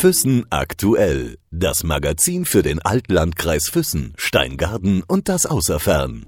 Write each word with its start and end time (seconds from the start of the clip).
Füssen 0.00 0.46
aktuell. 0.48 1.36
Das 1.50 1.84
Magazin 1.84 2.46
für 2.46 2.62
den 2.62 2.80
Altlandkreis 2.80 3.68
Füssen, 3.68 4.14
Steingarten 4.16 5.02
und 5.02 5.28
das 5.28 5.44
Außerfern. 5.44 6.24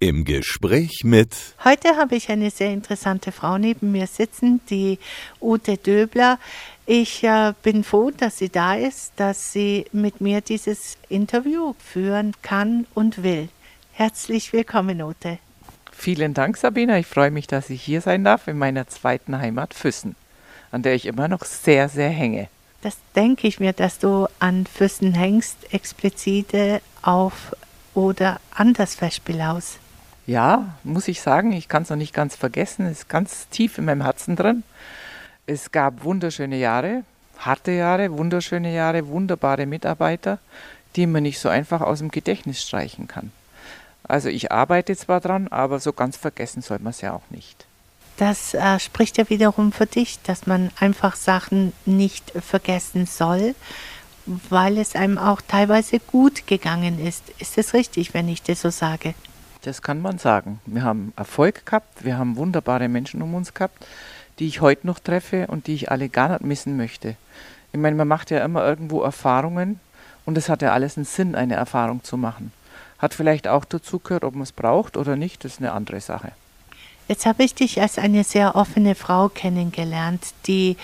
Im 0.00 0.24
Gespräch 0.24 1.02
mit. 1.04 1.32
Heute 1.62 1.96
habe 1.96 2.16
ich 2.16 2.28
eine 2.28 2.50
sehr 2.50 2.72
interessante 2.72 3.30
Frau 3.30 3.56
neben 3.56 3.92
mir 3.92 4.08
sitzen, 4.08 4.60
die 4.68 4.98
Ute 5.40 5.76
Döbler. 5.76 6.40
Ich 6.84 7.22
äh, 7.22 7.52
bin 7.62 7.84
froh, 7.84 8.10
dass 8.10 8.38
sie 8.38 8.48
da 8.48 8.74
ist, 8.74 9.12
dass 9.14 9.52
sie 9.52 9.84
mit 9.92 10.20
mir 10.20 10.40
dieses 10.40 10.96
Interview 11.08 11.74
führen 11.78 12.34
kann 12.42 12.88
und 12.94 13.22
will. 13.22 13.48
Herzlich 13.92 14.52
willkommen, 14.52 15.00
Ute. 15.00 15.38
Vielen 15.92 16.34
Dank, 16.34 16.56
Sabina. 16.56 16.98
Ich 16.98 17.06
freue 17.06 17.30
mich, 17.30 17.46
dass 17.46 17.70
ich 17.70 17.80
hier 17.80 18.00
sein 18.00 18.24
darf 18.24 18.48
in 18.48 18.58
meiner 18.58 18.88
zweiten 18.88 19.38
Heimat 19.38 19.72
Füssen, 19.72 20.16
an 20.72 20.82
der 20.82 20.96
ich 20.96 21.06
immer 21.06 21.28
noch 21.28 21.44
sehr, 21.44 21.88
sehr 21.88 22.10
hänge. 22.10 22.48
Das 22.82 22.96
denke 23.14 23.46
ich 23.46 23.60
mir, 23.60 23.72
dass 23.72 24.00
du 24.00 24.26
an 24.40 24.66
Füssen 24.66 25.14
hängst, 25.14 25.72
explizite 25.72 26.82
auf 27.00 27.54
oder 27.94 28.40
an 28.54 28.74
das 28.74 28.96
Festspielhaus. 28.96 29.78
Ja, 30.26 30.74
muss 30.82 31.08
ich 31.08 31.20
sagen, 31.20 31.52
ich 31.52 31.68
kann 31.68 31.84
es 31.84 31.90
noch 31.90 31.96
nicht 31.96 32.12
ganz 32.12 32.34
vergessen, 32.34 32.86
ist 32.86 33.08
ganz 33.08 33.48
tief 33.48 33.78
in 33.78 33.84
meinem 33.84 34.02
Herzen 34.02 34.34
drin. 34.34 34.64
Es 35.46 35.70
gab 35.70 36.04
wunderschöne 36.04 36.56
Jahre, 36.56 37.04
harte 37.38 37.72
Jahre, 37.72 38.16
wunderschöne 38.16 38.74
Jahre, 38.74 39.06
wunderbare 39.08 39.66
Mitarbeiter, 39.66 40.38
die 40.96 41.06
man 41.06 41.22
nicht 41.22 41.38
so 41.38 41.48
einfach 41.48 41.80
aus 41.80 42.00
dem 42.00 42.10
Gedächtnis 42.10 42.62
streichen 42.62 43.06
kann. 43.06 43.32
Also 44.02 44.28
ich 44.28 44.50
arbeite 44.50 44.96
zwar 44.96 45.20
dran, 45.20 45.48
aber 45.48 45.78
so 45.78 45.92
ganz 45.92 46.16
vergessen 46.16 46.62
soll 46.62 46.80
man 46.80 46.90
es 46.90 47.00
ja 47.00 47.12
auch 47.12 47.30
nicht. 47.30 47.66
Das 48.16 48.54
äh, 48.54 48.78
spricht 48.78 49.18
ja 49.18 49.28
wiederum 49.30 49.72
für 49.72 49.86
dich, 49.86 50.20
dass 50.22 50.46
man 50.46 50.70
einfach 50.78 51.16
Sachen 51.16 51.72
nicht 51.86 52.30
vergessen 52.30 53.06
soll, 53.06 53.54
weil 54.26 54.78
es 54.78 54.94
einem 54.94 55.18
auch 55.18 55.40
teilweise 55.40 55.98
gut 55.98 56.46
gegangen 56.46 57.04
ist. 57.04 57.24
Ist 57.38 57.58
es 57.58 57.74
richtig, 57.74 58.14
wenn 58.14 58.28
ich 58.28 58.42
das 58.42 58.62
so 58.62 58.70
sage? 58.70 59.14
Das 59.62 59.80
kann 59.80 60.00
man 60.00 60.18
sagen. 60.18 60.60
Wir 60.66 60.82
haben 60.82 61.12
Erfolg 61.16 61.64
gehabt, 61.64 62.04
wir 62.04 62.18
haben 62.18 62.36
wunderbare 62.36 62.88
Menschen 62.88 63.22
um 63.22 63.34
uns 63.34 63.54
gehabt, 63.54 63.86
die 64.38 64.46
ich 64.46 64.60
heute 64.60 64.86
noch 64.86 64.98
treffe 64.98 65.46
und 65.46 65.66
die 65.66 65.74
ich 65.74 65.90
alle 65.90 66.08
gar 66.08 66.28
nicht 66.30 66.42
missen 66.42 66.76
möchte. 66.76 67.16
Ich 67.72 67.80
meine, 67.80 67.96
man 67.96 68.08
macht 68.08 68.30
ja 68.30 68.44
immer 68.44 68.66
irgendwo 68.66 69.02
Erfahrungen 69.02 69.80
und 70.24 70.36
es 70.36 70.48
hat 70.48 70.62
ja 70.62 70.72
alles 70.72 70.96
einen 70.96 71.06
Sinn, 71.06 71.34
eine 71.34 71.54
Erfahrung 71.54 72.04
zu 72.04 72.16
machen. 72.16 72.52
Hat 72.98 73.14
vielleicht 73.14 73.48
auch 73.48 73.64
dazu 73.64 73.98
gehört, 73.98 74.24
ob 74.24 74.34
man 74.34 74.42
es 74.42 74.52
braucht 74.52 74.96
oder 74.96 75.16
nicht, 75.16 75.44
das 75.44 75.54
ist 75.54 75.58
eine 75.58 75.72
andere 75.72 76.00
Sache. 76.00 76.32
Jetzt 77.08 77.26
habe 77.26 77.44
ich 77.44 77.54
dich 77.54 77.80
als 77.80 77.98
eine 77.98 78.24
sehr 78.24 78.56
offene 78.56 78.94
Frau 78.94 79.28
kennengelernt, 79.28 80.34
die 80.46 80.76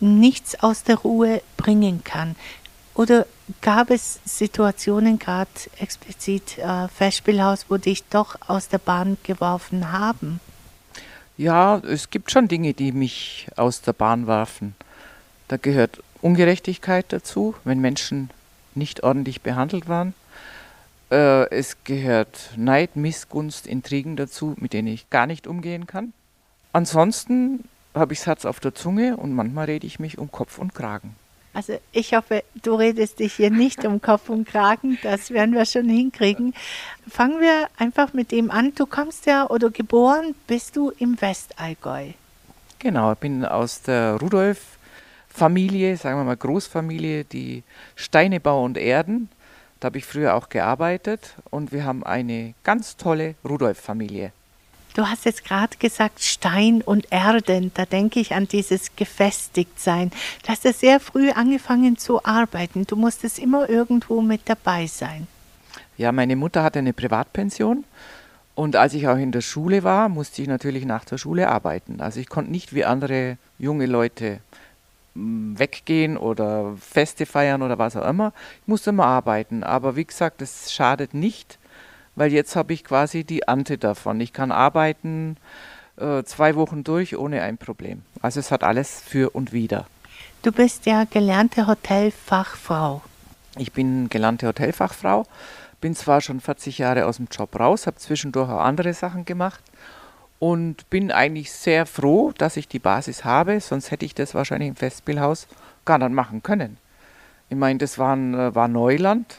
nichts 0.00 0.60
aus 0.62 0.82
der 0.82 0.96
Ruhe 0.96 1.42
bringen 1.56 2.02
kann. 2.04 2.36
Oder 2.94 3.26
gab 3.60 3.90
es 3.90 4.18
Situationen, 4.24 5.18
gerade 5.18 5.50
explizit 5.78 6.58
äh, 6.58 6.88
Festspielhaus, 6.88 7.66
wo 7.68 7.76
dich 7.76 8.04
doch 8.10 8.36
aus 8.48 8.68
der 8.68 8.78
Bahn 8.78 9.16
geworfen 9.22 9.92
haben? 9.92 10.40
Ja, 11.36 11.78
es 11.78 12.10
gibt 12.10 12.32
schon 12.32 12.48
Dinge, 12.48 12.74
die 12.74 12.90
mich 12.90 13.46
aus 13.54 13.80
der 13.82 13.92
Bahn 13.92 14.26
werfen. 14.26 14.74
Da 15.46 15.56
gehört 15.56 16.02
Ungerechtigkeit 16.20 17.06
dazu, 17.10 17.54
wenn 17.62 17.78
Menschen 17.78 18.30
nicht 18.74 19.04
ordentlich 19.04 19.42
behandelt 19.42 19.88
waren. 19.88 20.14
Äh, 21.10 21.48
es 21.50 21.76
gehört 21.84 22.50
Neid, 22.56 22.96
Missgunst, 22.96 23.66
Intrigen 23.66 24.16
dazu, 24.16 24.54
mit 24.58 24.72
denen 24.72 24.88
ich 24.88 25.08
gar 25.10 25.26
nicht 25.26 25.46
umgehen 25.46 25.86
kann. 25.86 26.12
Ansonsten 26.72 27.64
habe 27.94 28.12
ich 28.12 28.26
Herz 28.26 28.44
auf 28.44 28.60
der 28.60 28.74
Zunge 28.74 29.16
und 29.16 29.32
manchmal 29.32 29.66
rede 29.66 29.86
ich 29.86 29.98
mich 29.98 30.18
um 30.18 30.30
Kopf 30.30 30.58
und 30.58 30.74
Kragen. 30.74 31.16
Also 31.54 31.78
ich 31.92 32.14
hoffe, 32.14 32.44
du 32.62 32.74
redest 32.74 33.18
dich 33.18 33.34
hier 33.34 33.50
nicht 33.50 33.84
um 33.84 34.02
Kopf 34.02 34.28
und 34.28 34.46
Kragen, 34.46 34.98
das 35.02 35.30
werden 35.30 35.54
wir 35.54 35.64
schon 35.64 35.88
hinkriegen. 35.88 36.54
Fangen 37.08 37.40
wir 37.40 37.68
einfach 37.78 38.12
mit 38.12 38.30
dem 38.30 38.50
an. 38.50 38.74
Du 38.74 38.86
kommst 38.86 39.26
ja 39.26 39.48
oder 39.48 39.70
geboren 39.70 40.34
bist 40.46 40.76
du 40.76 40.92
im 40.98 41.20
Westallgäu. 41.20 42.10
Genau, 42.78 43.12
ich 43.12 43.18
bin 43.18 43.44
aus 43.44 43.82
der 43.82 44.20
Rudolf-Familie, 44.20 45.96
sagen 45.96 46.20
wir 46.20 46.24
mal 46.24 46.36
Großfamilie, 46.36 47.24
die 47.24 47.64
Steine, 47.96 48.38
Bau 48.38 48.62
und 48.62 48.76
Erden 48.76 49.28
da 49.80 49.86
habe 49.86 49.98
ich 49.98 50.04
früher 50.04 50.34
auch 50.34 50.48
gearbeitet 50.48 51.34
und 51.50 51.72
wir 51.72 51.84
haben 51.84 52.04
eine 52.04 52.54
ganz 52.64 52.96
tolle 52.96 53.34
Rudolf-Familie. 53.44 54.32
Du 54.94 55.06
hast 55.06 55.26
jetzt 55.26 55.44
gerade 55.44 55.76
gesagt 55.78 56.20
Stein 56.20 56.82
und 56.82 57.12
Erden. 57.12 57.70
Da 57.74 57.84
denke 57.84 58.18
ich 58.18 58.34
an 58.34 58.48
dieses 58.48 58.96
Gefestigtsein. 58.96 60.10
Du 60.42 60.48
hast 60.48 60.64
ja 60.64 60.72
sehr 60.72 60.98
früh 60.98 61.30
angefangen 61.30 61.96
zu 61.96 62.24
arbeiten. 62.24 62.84
Du 62.86 62.96
musstest 62.96 63.38
immer 63.38 63.68
irgendwo 63.68 64.20
mit 64.20 64.42
dabei 64.46 64.86
sein. 64.86 65.28
Ja, 65.96 66.10
meine 66.10 66.34
Mutter 66.34 66.64
hatte 66.64 66.80
eine 66.80 66.92
Privatpension 66.92 67.84
und 68.58 68.74
als 68.74 68.92
ich 68.94 69.06
auch 69.06 69.16
in 69.16 69.30
der 69.30 69.40
Schule 69.40 69.84
war, 69.84 70.08
musste 70.08 70.42
ich 70.42 70.48
natürlich 70.48 70.84
nach 70.84 71.04
der 71.04 71.16
Schule 71.16 71.48
arbeiten. 71.48 72.00
Also 72.00 72.18
ich 72.18 72.28
konnte 72.28 72.50
nicht 72.50 72.74
wie 72.74 72.84
andere 72.84 73.36
junge 73.56 73.86
Leute 73.86 74.40
weggehen 75.54 76.16
oder 76.16 76.74
Feste 76.80 77.26
feiern 77.26 77.62
oder 77.62 77.78
was 77.78 77.96
auch 77.96 78.08
immer. 78.08 78.32
Ich 78.62 78.68
muss 78.68 78.86
immer 78.86 79.06
arbeiten. 79.06 79.62
Aber 79.62 79.96
wie 79.96 80.04
gesagt, 80.04 80.40
das 80.40 80.72
schadet 80.72 81.14
nicht, 81.14 81.58
weil 82.14 82.32
jetzt 82.32 82.56
habe 82.56 82.72
ich 82.72 82.84
quasi 82.84 83.24
die 83.24 83.48
Ante 83.48 83.78
davon. 83.78 84.20
Ich 84.20 84.32
kann 84.32 84.52
arbeiten 84.52 85.36
äh, 85.96 86.22
zwei 86.24 86.54
Wochen 86.56 86.84
durch 86.84 87.16
ohne 87.16 87.42
ein 87.42 87.58
Problem. 87.58 88.02
Also 88.22 88.40
es 88.40 88.50
hat 88.50 88.64
alles 88.64 89.02
für 89.04 89.30
und 89.30 89.52
wieder. 89.52 89.86
Du 90.42 90.52
bist 90.52 90.86
ja 90.86 91.04
gelernte 91.04 91.66
Hotelfachfrau. 91.66 93.02
Ich 93.56 93.72
bin 93.72 94.08
gelernte 94.08 94.46
Hotelfachfrau, 94.46 95.26
bin 95.80 95.96
zwar 95.96 96.20
schon 96.20 96.40
40 96.40 96.78
Jahre 96.78 97.06
aus 97.06 97.16
dem 97.16 97.26
Job 97.30 97.58
raus, 97.58 97.88
habe 97.88 97.96
zwischendurch 97.96 98.48
auch 98.48 98.60
andere 98.60 98.94
Sachen 98.94 99.24
gemacht 99.24 99.62
und 100.38 100.88
bin 100.90 101.10
eigentlich 101.10 101.52
sehr 101.52 101.86
froh, 101.86 102.32
dass 102.36 102.56
ich 102.56 102.68
die 102.68 102.78
Basis 102.78 103.24
habe, 103.24 103.60
sonst 103.60 103.90
hätte 103.90 104.04
ich 104.04 104.14
das 104.14 104.34
wahrscheinlich 104.34 104.68
im 104.68 104.76
Festspielhaus 104.76 105.48
gar 105.84 105.98
nicht 105.98 106.12
machen 106.12 106.42
können. 106.42 106.76
Ich 107.50 107.56
meine, 107.56 107.78
das 107.78 107.98
war, 107.98 108.16
äh, 108.16 108.54
war 108.54 108.68
Neuland, 108.68 109.36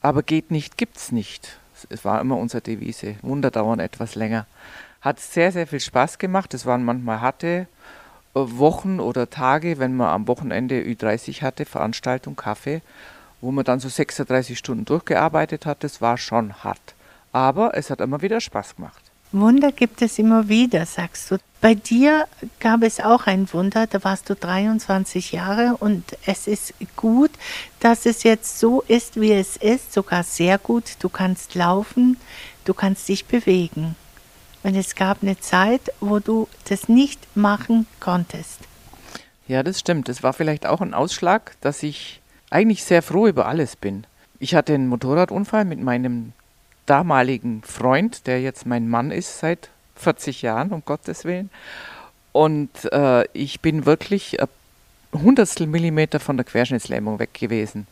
aber 0.00 0.22
geht 0.22 0.50
nicht, 0.50 0.78
gibt's 0.78 1.12
nicht. 1.12 1.58
Es 1.88 2.04
war 2.04 2.20
immer 2.20 2.36
unsere 2.36 2.60
Devise. 2.60 3.16
Wunder 3.22 3.50
dauern 3.50 3.80
etwas 3.80 4.14
länger. 4.14 4.46
Hat 5.00 5.18
sehr, 5.18 5.50
sehr 5.50 5.66
viel 5.66 5.80
Spaß 5.80 6.18
gemacht. 6.18 6.52
Es 6.54 6.66
waren 6.66 6.84
manchmal 6.84 7.20
harte 7.20 7.66
äh, 8.34 8.40
Wochen 8.40 9.00
oder 9.00 9.30
Tage, 9.30 9.78
wenn 9.78 9.96
man 9.96 10.08
am 10.08 10.28
Wochenende 10.28 10.80
Ü30 10.80 11.42
hatte, 11.42 11.64
Veranstaltung, 11.64 12.36
Kaffee, 12.36 12.82
wo 13.40 13.50
man 13.50 13.64
dann 13.64 13.80
so 13.80 13.88
36 13.88 14.58
Stunden 14.58 14.84
durchgearbeitet 14.84 15.66
hat. 15.66 15.82
Das 15.84 16.00
war 16.00 16.18
schon 16.18 16.62
hart. 16.62 16.94
Aber 17.32 17.76
es 17.76 17.90
hat 17.90 18.00
immer 18.00 18.22
wieder 18.22 18.40
Spaß 18.40 18.76
gemacht. 18.76 19.09
Wunder 19.32 19.70
gibt 19.70 20.02
es 20.02 20.18
immer 20.18 20.48
wieder, 20.48 20.86
sagst 20.86 21.30
du. 21.30 21.36
Bei 21.60 21.74
dir 21.74 22.26
gab 22.58 22.82
es 22.82 23.00
auch 23.00 23.26
ein 23.26 23.52
Wunder, 23.52 23.86
da 23.86 24.02
warst 24.02 24.28
du 24.30 24.34
23 24.34 25.32
Jahre 25.32 25.76
und 25.78 26.16
es 26.26 26.46
ist 26.46 26.74
gut, 26.96 27.30
dass 27.80 28.06
es 28.06 28.22
jetzt 28.22 28.58
so 28.58 28.82
ist, 28.88 29.20
wie 29.20 29.32
es 29.32 29.56
ist, 29.56 29.92
sogar 29.92 30.24
sehr 30.24 30.58
gut. 30.58 30.96
Du 31.00 31.08
kannst 31.08 31.54
laufen, 31.54 32.16
du 32.64 32.74
kannst 32.74 33.08
dich 33.08 33.26
bewegen. 33.26 33.94
Und 34.62 34.74
es 34.74 34.94
gab 34.94 35.22
eine 35.22 35.38
Zeit, 35.38 35.92
wo 36.00 36.18
du 36.18 36.48
das 36.68 36.88
nicht 36.88 37.36
machen 37.36 37.86
konntest. 38.00 38.60
Ja, 39.46 39.62
das 39.62 39.80
stimmt. 39.80 40.08
Es 40.08 40.22
war 40.22 40.32
vielleicht 40.32 40.66
auch 40.66 40.80
ein 40.80 40.94
Ausschlag, 40.94 41.56
dass 41.60 41.82
ich 41.82 42.20
eigentlich 42.50 42.84
sehr 42.84 43.02
froh 43.02 43.26
über 43.26 43.46
alles 43.46 43.76
bin. 43.76 44.06
Ich 44.38 44.54
hatte 44.54 44.74
einen 44.74 44.88
Motorradunfall 44.88 45.64
mit 45.64 45.80
meinem 45.80 46.32
damaligen 46.86 47.62
Freund, 47.62 48.26
der 48.26 48.40
jetzt 48.40 48.66
mein 48.66 48.88
Mann 48.88 49.10
ist 49.10 49.38
seit 49.38 49.70
40 49.96 50.42
Jahren, 50.42 50.70
um 50.72 50.82
Gottes 50.84 51.24
Willen. 51.24 51.50
Und 52.32 52.70
äh, 52.92 53.24
ich 53.32 53.60
bin 53.60 53.86
wirklich 53.86 54.40
ein 54.40 54.48
Hundertstel 55.12 55.66
Millimeter 55.66 56.20
von 56.20 56.36
der 56.36 56.46
Querschnittslähmung 56.46 57.18
weg 57.18 57.34
gewesen. 57.34 57.86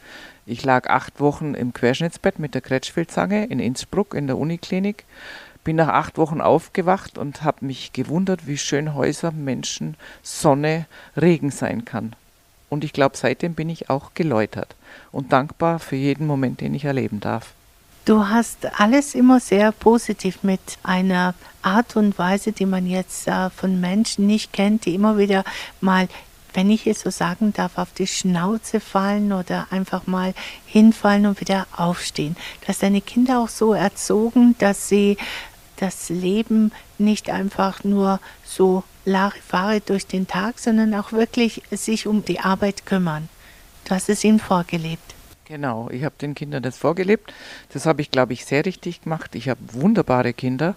Ich 0.46 0.64
lag 0.64 0.88
acht 0.88 1.20
Wochen 1.20 1.54
im 1.54 1.72
Querschnittsbett 1.72 2.38
mit 2.38 2.54
der 2.54 2.60
Kretschfeldzange 2.60 3.46
in 3.46 3.58
Innsbruck 3.58 4.14
in 4.14 4.26
der 4.26 4.38
Uniklinik. 4.38 5.04
Bin 5.64 5.76
nach 5.76 5.88
acht 5.88 6.16
Wochen 6.16 6.40
aufgewacht 6.40 7.18
und 7.18 7.42
habe 7.42 7.66
mich 7.66 7.92
gewundert, 7.92 8.46
wie 8.46 8.56
schön 8.56 8.94
Häuser, 8.94 9.32
Menschen, 9.32 9.96
Sonne, 10.22 10.86
Regen 11.16 11.50
sein 11.50 11.84
kann. 11.84 12.14
Und 12.70 12.84
ich 12.84 12.92
glaube, 12.92 13.16
seitdem 13.16 13.54
bin 13.54 13.68
ich 13.68 13.90
auch 13.90 14.14
geläutert 14.14 14.74
und 15.10 15.32
dankbar 15.32 15.78
für 15.78 15.96
jeden 15.96 16.26
Moment, 16.26 16.60
den 16.60 16.74
ich 16.74 16.84
erleben 16.84 17.20
darf. 17.20 17.52
Du 18.08 18.26
hast 18.26 18.80
alles 18.80 19.14
immer 19.14 19.38
sehr 19.38 19.70
positiv 19.70 20.42
mit 20.42 20.62
einer 20.82 21.34
Art 21.60 21.94
und 21.94 22.18
Weise, 22.18 22.52
die 22.52 22.64
man 22.64 22.86
jetzt 22.86 23.28
äh, 23.28 23.50
von 23.50 23.82
Menschen 23.82 24.26
nicht 24.26 24.50
kennt, 24.54 24.86
die 24.86 24.94
immer 24.94 25.18
wieder 25.18 25.44
mal, 25.82 26.08
wenn 26.54 26.70
ich 26.70 26.86
es 26.86 27.02
so 27.02 27.10
sagen 27.10 27.52
darf, 27.52 27.76
auf 27.76 27.92
die 27.92 28.06
Schnauze 28.06 28.80
fallen 28.80 29.30
oder 29.34 29.66
einfach 29.68 30.06
mal 30.06 30.32
hinfallen 30.64 31.26
und 31.26 31.38
wieder 31.42 31.66
aufstehen. 31.76 32.34
Du 32.62 32.68
hast 32.68 32.82
deine 32.82 33.02
Kinder 33.02 33.40
auch 33.40 33.50
so 33.50 33.74
erzogen, 33.74 34.56
dass 34.58 34.88
sie 34.88 35.18
das 35.76 36.08
Leben 36.08 36.72
nicht 36.96 37.28
einfach 37.28 37.84
nur 37.84 38.20
so 38.42 38.84
Larifare 39.04 39.82
durch 39.82 40.06
den 40.06 40.26
Tag, 40.26 40.60
sondern 40.60 40.94
auch 40.94 41.12
wirklich 41.12 41.60
sich 41.70 42.06
um 42.06 42.24
die 42.24 42.40
Arbeit 42.40 42.86
kümmern. 42.86 43.28
Du 43.84 43.94
hast 43.94 44.08
es 44.08 44.24
ihnen 44.24 44.40
vorgelebt. 44.40 45.17
Genau, 45.48 45.88
ich 45.90 46.04
habe 46.04 46.14
den 46.20 46.34
Kindern 46.34 46.62
das 46.62 46.76
vorgelebt. 46.76 47.32
Das 47.72 47.86
habe 47.86 48.02
ich, 48.02 48.10
glaube 48.10 48.34
ich, 48.34 48.44
sehr 48.44 48.66
richtig 48.66 49.02
gemacht. 49.02 49.34
Ich 49.34 49.48
habe 49.48 49.58
wunderbare 49.72 50.34
Kinder, 50.34 50.74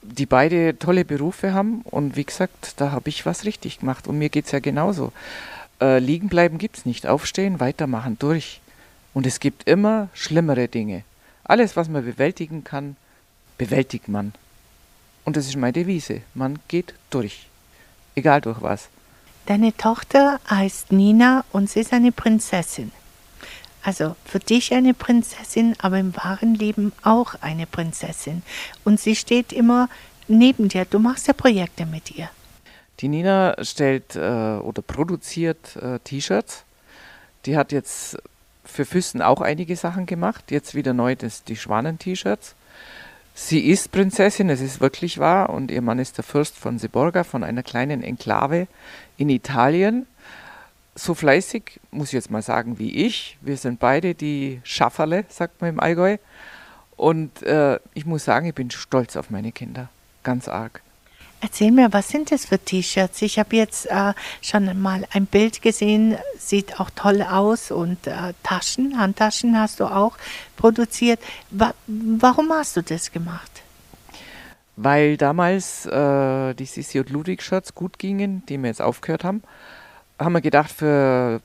die 0.00 0.24
beide 0.24 0.78
tolle 0.78 1.04
Berufe 1.04 1.52
haben. 1.52 1.82
Und 1.82 2.16
wie 2.16 2.24
gesagt, 2.24 2.80
da 2.80 2.92
habe 2.92 3.10
ich 3.10 3.26
was 3.26 3.44
richtig 3.44 3.80
gemacht. 3.80 4.08
Und 4.08 4.16
mir 4.16 4.30
geht 4.30 4.46
es 4.46 4.52
ja 4.52 4.60
genauso. 4.60 5.12
Äh, 5.82 5.98
liegen 5.98 6.30
bleiben 6.30 6.56
gibt 6.56 6.78
es 6.78 6.86
nicht. 6.86 7.06
Aufstehen, 7.06 7.60
weitermachen, 7.60 8.18
durch. 8.18 8.62
Und 9.12 9.26
es 9.26 9.38
gibt 9.38 9.68
immer 9.68 10.08
schlimmere 10.14 10.66
Dinge. 10.66 11.04
Alles, 11.44 11.76
was 11.76 11.90
man 11.90 12.06
bewältigen 12.06 12.64
kann, 12.64 12.96
bewältigt 13.58 14.08
man. 14.08 14.32
Und 15.26 15.36
das 15.36 15.46
ist 15.46 15.56
meine 15.56 15.74
Devise. 15.74 16.22
Man 16.32 16.58
geht 16.68 16.94
durch. 17.10 17.48
Egal 18.14 18.40
durch 18.40 18.62
was. 18.62 18.88
Deine 19.44 19.76
Tochter 19.76 20.40
heißt 20.48 20.90
Nina 20.90 21.44
und 21.52 21.68
sie 21.68 21.80
ist 21.80 21.92
eine 21.92 22.12
Prinzessin. 22.12 22.90
Also 23.84 24.16
für 24.24 24.38
dich 24.38 24.72
eine 24.72 24.94
Prinzessin, 24.94 25.76
aber 25.78 25.98
im 25.98 26.16
wahren 26.16 26.54
Leben 26.54 26.92
auch 27.02 27.34
eine 27.42 27.66
Prinzessin. 27.66 28.42
Und 28.82 28.98
sie 28.98 29.14
steht 29.14 29.52
immer 29.52 29.90
neben 30.26 30.68
dir. 30.68 30.86
Du 30.86 30.98
machst 30.98 31.28
ja 31.28 31.34
Projekte 31.34 31.84
mit 31.84 32.10
ihr. 32.10 32.30
Die 33.00 33.08
Nina 33.08 33.56
stellt 33.62 34.16
äh, 34.16 34.18
oder 34.18 34.80
produziert 34.80 35.76
äh, 35.76 35.98
T-Shirts. 35.98 36.64
Die 37.44 37.58
hat 37.58 37.72
jetzt 37.72 38.16
für 38.64 38.86
Füssen 38.86 39.20
auch 39.20 39.42
einige 39.42 39.76
Sachen 39.76 40.06
gemacht. 40.06 40.50
Jetzt 40.50 40.74
wieder 40.74 40.94
neu 40.94 41.14
das, 41.14 41.44
die 41.44 41.56
Schwanen-T-Shirts. 41.56 42.54
Sie 43.34 43.60
ist 43.66 43.90
Prinzessin, 43.90 44.48
es 44.48 44.60
ist 44.60 44.80
wirklich 44.80 45.18
wahr, 45.18 45.50
und 45.50 45.72
ihr 45.72 45.82
Mann 45.82 45.98
ist 45.98 46.18
der 46.18 46.24
Fürst 46.24 46.56
von 46.56 46.78
Seborga, 46.78 47.24
von 47.24 47.42
einer 47.42 47.64
kleinen 47.64 48.02
Enklave 48.02 48.68
in 49.16 49.28
Italien. 49.28 50.06
So 50.96 51.14
fleißig, 51.14 51.80
muss 51.90 52.08
ich 52.08 52.12
jetzt 52.14 52.30
mal 52.30 52.42
sagen, 52.42 52.78
wie 52.78 53.06
ich. 53.06 53.36
Wir 53.40 53.56
sind 53.56 53.80
beide 53.80 54.14
die 54.14 54.60
Schafferle, 54.62 55.24
sagt 55.28 55.60
man 55.60 55.70
im 55.70 55.80
Allgäu. 55.80 56.18
Und 56.96 57.42
äh, 57.42 57.80
ich 57.94 58.06
muss 58.06 58.24
sagen, 58.24 58.46
ich 58.46 58.54
bin 58.54 58.70
stolz 58.70 59.16
auf 59.16 59.30
meine 59.30 59.50
Kinder. 59.50 59.88
Ganz 60.22 60.46
arg. 60.46 60.82
Erzähl 61.40 61.72
mir, 61.72 61.92
was 61.92 62.08
sind 62.08 62.30
das 62.30 62.46
für 62.46 62.58
T-Shirts? 62.58 63.20
Ich 63.20 63.38
habe 63.38 63.56
jetzt 63.56 63.84
äh, 63.90 64.14
schon 64.40 64.80
mal 64.80 65.06
ein 65.12 65.26
Bild 65.26 65.60
gesehen, 65.60 66.16
sieht 66.38 66.80
auch 66.80 66.88
toll 66.94 67.20
aus 67.22 67.70
und 67.70 68.06
äh, 68.06 68.32
Taschen, 68.42 68.98
Handtaschen 68.98 69.58
hast 69.58 69.80
du 69.80 69.84
auch 69.84 70.16
produziert. 70.56 71.20
Wa 71.50 71.74
warum 71.86 72.50
hast 72.50 72.78
du 72.78 72.82
das 72.82 73.12
gemacht? 73.12 73.50
Weil 74.76 75.18
damals 75.18 75.84
äh, 75.84 76.54
die 76.54 76.64
Sissi 76.64 76.98
und 77.00 77.10
Ludwig 77.10 77.42
Shirts 77.42 77.74
gut 77.74 77.98
gingen, 77.98 78.42
die 78.46 78.56
wir 78.56 78.68
jetzt 78.68 78.80
aufgehört 78.80 79.24
haben, 79.24 79.42
haben 80.18 80.32
wir 80.32 80.40
gedacht, 80.40 80.70
für 80.70 81.40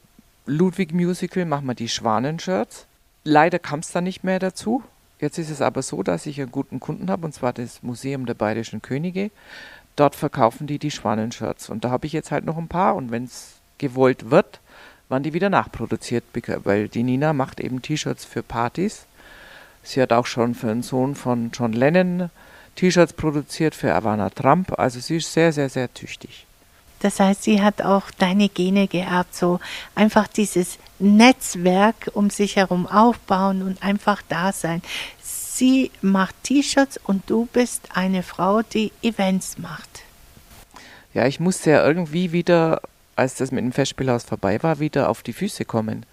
Ludwig 0.46 0.94
Musical 0.94 1.46
machen 1.46 1.68
wir 1.68 1.76
die 1.76 1.90
Schwanen-Shirts. 1.90 2.86
Leider 3.24 3.60
kam 3.60 3.80
es 3.80 3.92
dann 3.92 4.04
nicht 4.04 4.24
mehr 4.24 4.40
dazu. 4.40 4.84
Jetzt 5.20 5.38
ist 5.38 5.50
es 5.50 5.62
aber 5.62 5.82
so, 5.82 6.02
dass 6.04 6.26
ich 6.26 6.40
einen 6.40 6.52
guten 6.52 6.80
Kunden 6.80 7.10
habe, 7.10 7.26
und 7.26 7.34
zwar 7.34 7.52
das 7.52 7.84
Museum 7.84 8.26
der 8.26 8.36
Bayerischen 8.36 8.82
Könige 8.82 9.32
dort 10.00 10.16
verkaufen 10.16 10.68
die 10.68 10.80
die 10.80 10.92
Schwannenshirts. 10.92 11.70
Und 11.70 11.84
da 11.84 11.90
habe 11.90 12.08
ich 12.08 12.14
jetzt 12.14 12.32
halt 12.32 12.46
noch 12.46 12.58
ein 12.58 12.68
paar 12.68 12.96
und 12.96 13.12
wenn 13.12 13.26
es 13.26 13.56
gewollt 13.78 14.32
wird, 14.32 14.60
waren 15.10 15.24
die 15.24 15.34
wieder 15.34 15.50
nachproduziert, 15.50 16.24
weil 16.64 16.88
die 16.88 17.04
Nina 17.04 17.34
macht 17.34 17.60
eben 17.60 17.82
T-Shirts 17.82 18.26
für 18.26 18.44
Partys. 18.44 19.06
Sie 19.84 20.02
hat 20.02 20.14
auch 20.14 20.26
schon 20.26 20.56
für 20.56 20.70
einen 20.70 20.84
Sohn 20.84 21.16
von 21.16 21.52
John 21.52 21.74
Lennon 21.74 22.30
T-Shirts 22.76 23.14
produziert, 23.14 23.76
für 23.76 23.90
Ivana 23.90 24.30
Trump. 24.30 24.78
Also 24.78 25.00
sie 25.00 25.18
ist 25.18 25.34
sehr, 25.34 25.52
sehr, 25.52 25.70
sehr 25.70 25.94
tüchtig. 25.94 26.46
Das 27.00 27.20
heißt, 27.20 27.44
sie 27.44 27.62
hat 27.62 27.82
auch 27.82 28.12
deine 28.18 28.50
Gene 28.50 28.88
geerbt, 28.88 29.36
so 29.36 29.60
einfach 29.96 30.28
dieses 30.28 30.78
Netzwerk 31.00 32.12
um 32.14 32.30
sich 32.30 32.58
herum 32.58 32.88
aufbauen 32.88 33.62
und 33.62 33.82
einfach 33.84 34.22
da 34.28 34.52
sein. 34.52 34.82
Sie 35.22 35.92
macht 36.02 36.36
T-Shirts 36.44 37.00
und 37.04 37.30
du 37.30 37.48
bist 37.52 37.90
eine 37.94 38.24
Frau, 38.24 38.62
die 38.62 38.92
Events 39.02 39.58
macht. 39.58 40.04
Ja, 41.14 41.26
ich 41.26 41.40
musste 41.40 41.72
ja 41.72 41.86
irgendwie 41.86 42.32
wieder, 42.32 42.82
als 43.16 43.36
das 43.36 43.52
mit 43.52 43.64
dem 43.64 43.72
Festspielhaus 43.72 44.24
vorbei 44.24 44.62
war, 44.62 44.80
wieder 44.80 45.10
auf 45.10 45.24
die 45.24 45.34
Füße 45.34 45.66
kommen. 45.66 46.06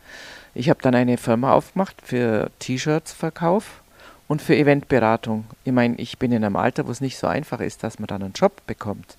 Ich 0.55 0.71
habe 0.71 0.81
dann 0.83 0.95
eine 0.95 1.19
Firma 1.19 1.53
aufgemacht 1.53 1.97
für 2.03 2.51
T-Shirts-Verkauf 2.61 3.83
und 4.27 4.41
für 4.41 4.57
Eventberatung. 4.57 5.45
Ich 5.65 5.73
meine, 5.73 5.97
ich 5.97 6.19
bin 6.19 6.33
in 6.33 6.45
einem 6.45 6.57
Alter, 6.57 6.87
wo 6.87 6.91
es 6.91 7.01
nicht 7.01 7.19
so 7.19 7.27
einfach 7.27 7.61
ist, 7.61 7.83
dass 7.83 7.99
man 7.99 8.07
dann 8.07 8.23
einen 8.23 8.33
Job 8.33 8.67
bekommt. 8.67 9.17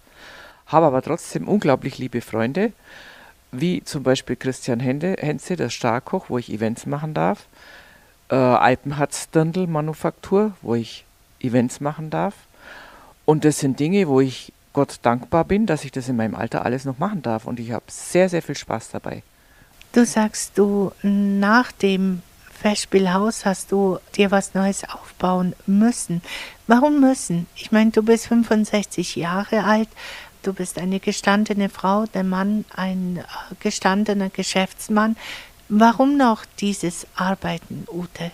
Habe 0.68 0.86
aber 0.86 1.02
trotzdem 1.02 1.48
unglaublich 1.48 1.98
liebe 1.98 2.22
Freunde, 2.22 2.74
wie 3.52 3.84
zum 3.84 4.04
Beispiel 4.04 4.36
Christian 4.36 4.80
Hende, 4.80 5.16
Henze, 5.20 5.56
der 5.56 5.70
Starkoch, 5.70 6.30
wo 6.30 6.38
ich 6.38 6.52
Events 6.52 6.86
machen 6.86 7.14
darf 7.14 7.48
äh, 8.30 8.36
Alpenharz-Dirndl 8.36 9.68
Manufaktur, 9.68 10.54
wo 10.62 10.76
ich 10.76 11.06
Events 11.40 11.80
machen 11.80 12.10
darf. 12.10 12.34
Und 13.26 13.46
das 13.46 13.60
sind 13.60 13.80
Dinge, 13.80 14.08
wo 14.08 14.22
ich 14.22 14.54
Gott 14.74 15.00
dankbar 15.02 15.44
bin, 15.46 15.66
dass 15.66 15.84
ich 15.84 15.92
das 15.92 16.08
in 16.08 16.16
meinem 16.16 16.36
Alter 16.36 16.66
alles 16.66 16.86
noch 16.86 17.00
machen 17.00 17.22
darf. 17.22 17.46
Und 17.46 17.60
ich 17.60 17.72
habe 17.72 17.86
sehr, 17.88 18.30
sehr 18.30 18.42
viel 18.42 18.56
Spaß 18.56 18.90
dabei. 18.92 19.24
Du 19.94 20.06
sagst, 20.06 20.58
du 20.58 20.92
nach 21.02 21.72
dem 21.72 22.22
Festspielhaus 22.52 23.46
hast 23.46 23.72
du 23.72 24.00
dir 24.16 24.32
was 24.32 24.54
Neues 24.54 24.84
aufbauen 24.84 25.56
müssen. 25.66 26.22
Warum 26.66 27.00
müssen? 27.00 27.48
Ich 27.56 27.72
meine, 27.72 27.92
du 27.92 28.02
bist 28.02 28.28
65 28.28 29.16
Jahre 29.16 29.64
alt, 29.64 29.90
du 30.48 30.54
bist 30.54 30.80
eine 30.80 31.00
gestandene 31.02 31.68
Frau, 31.68 32.06
der 32.06 32.24
Mann 32.24 32.64
ein 32.74 33.18
äh, 33.18 33.56
gestandener 33.60 34.30
Geschäftsmann. 34.30 35.18
Warum 35.68 36.16
noch 36.16 36.46
dieses 36.60 37.06
Arbeiten, 37.16 37.86
Ute? 37.92 38.32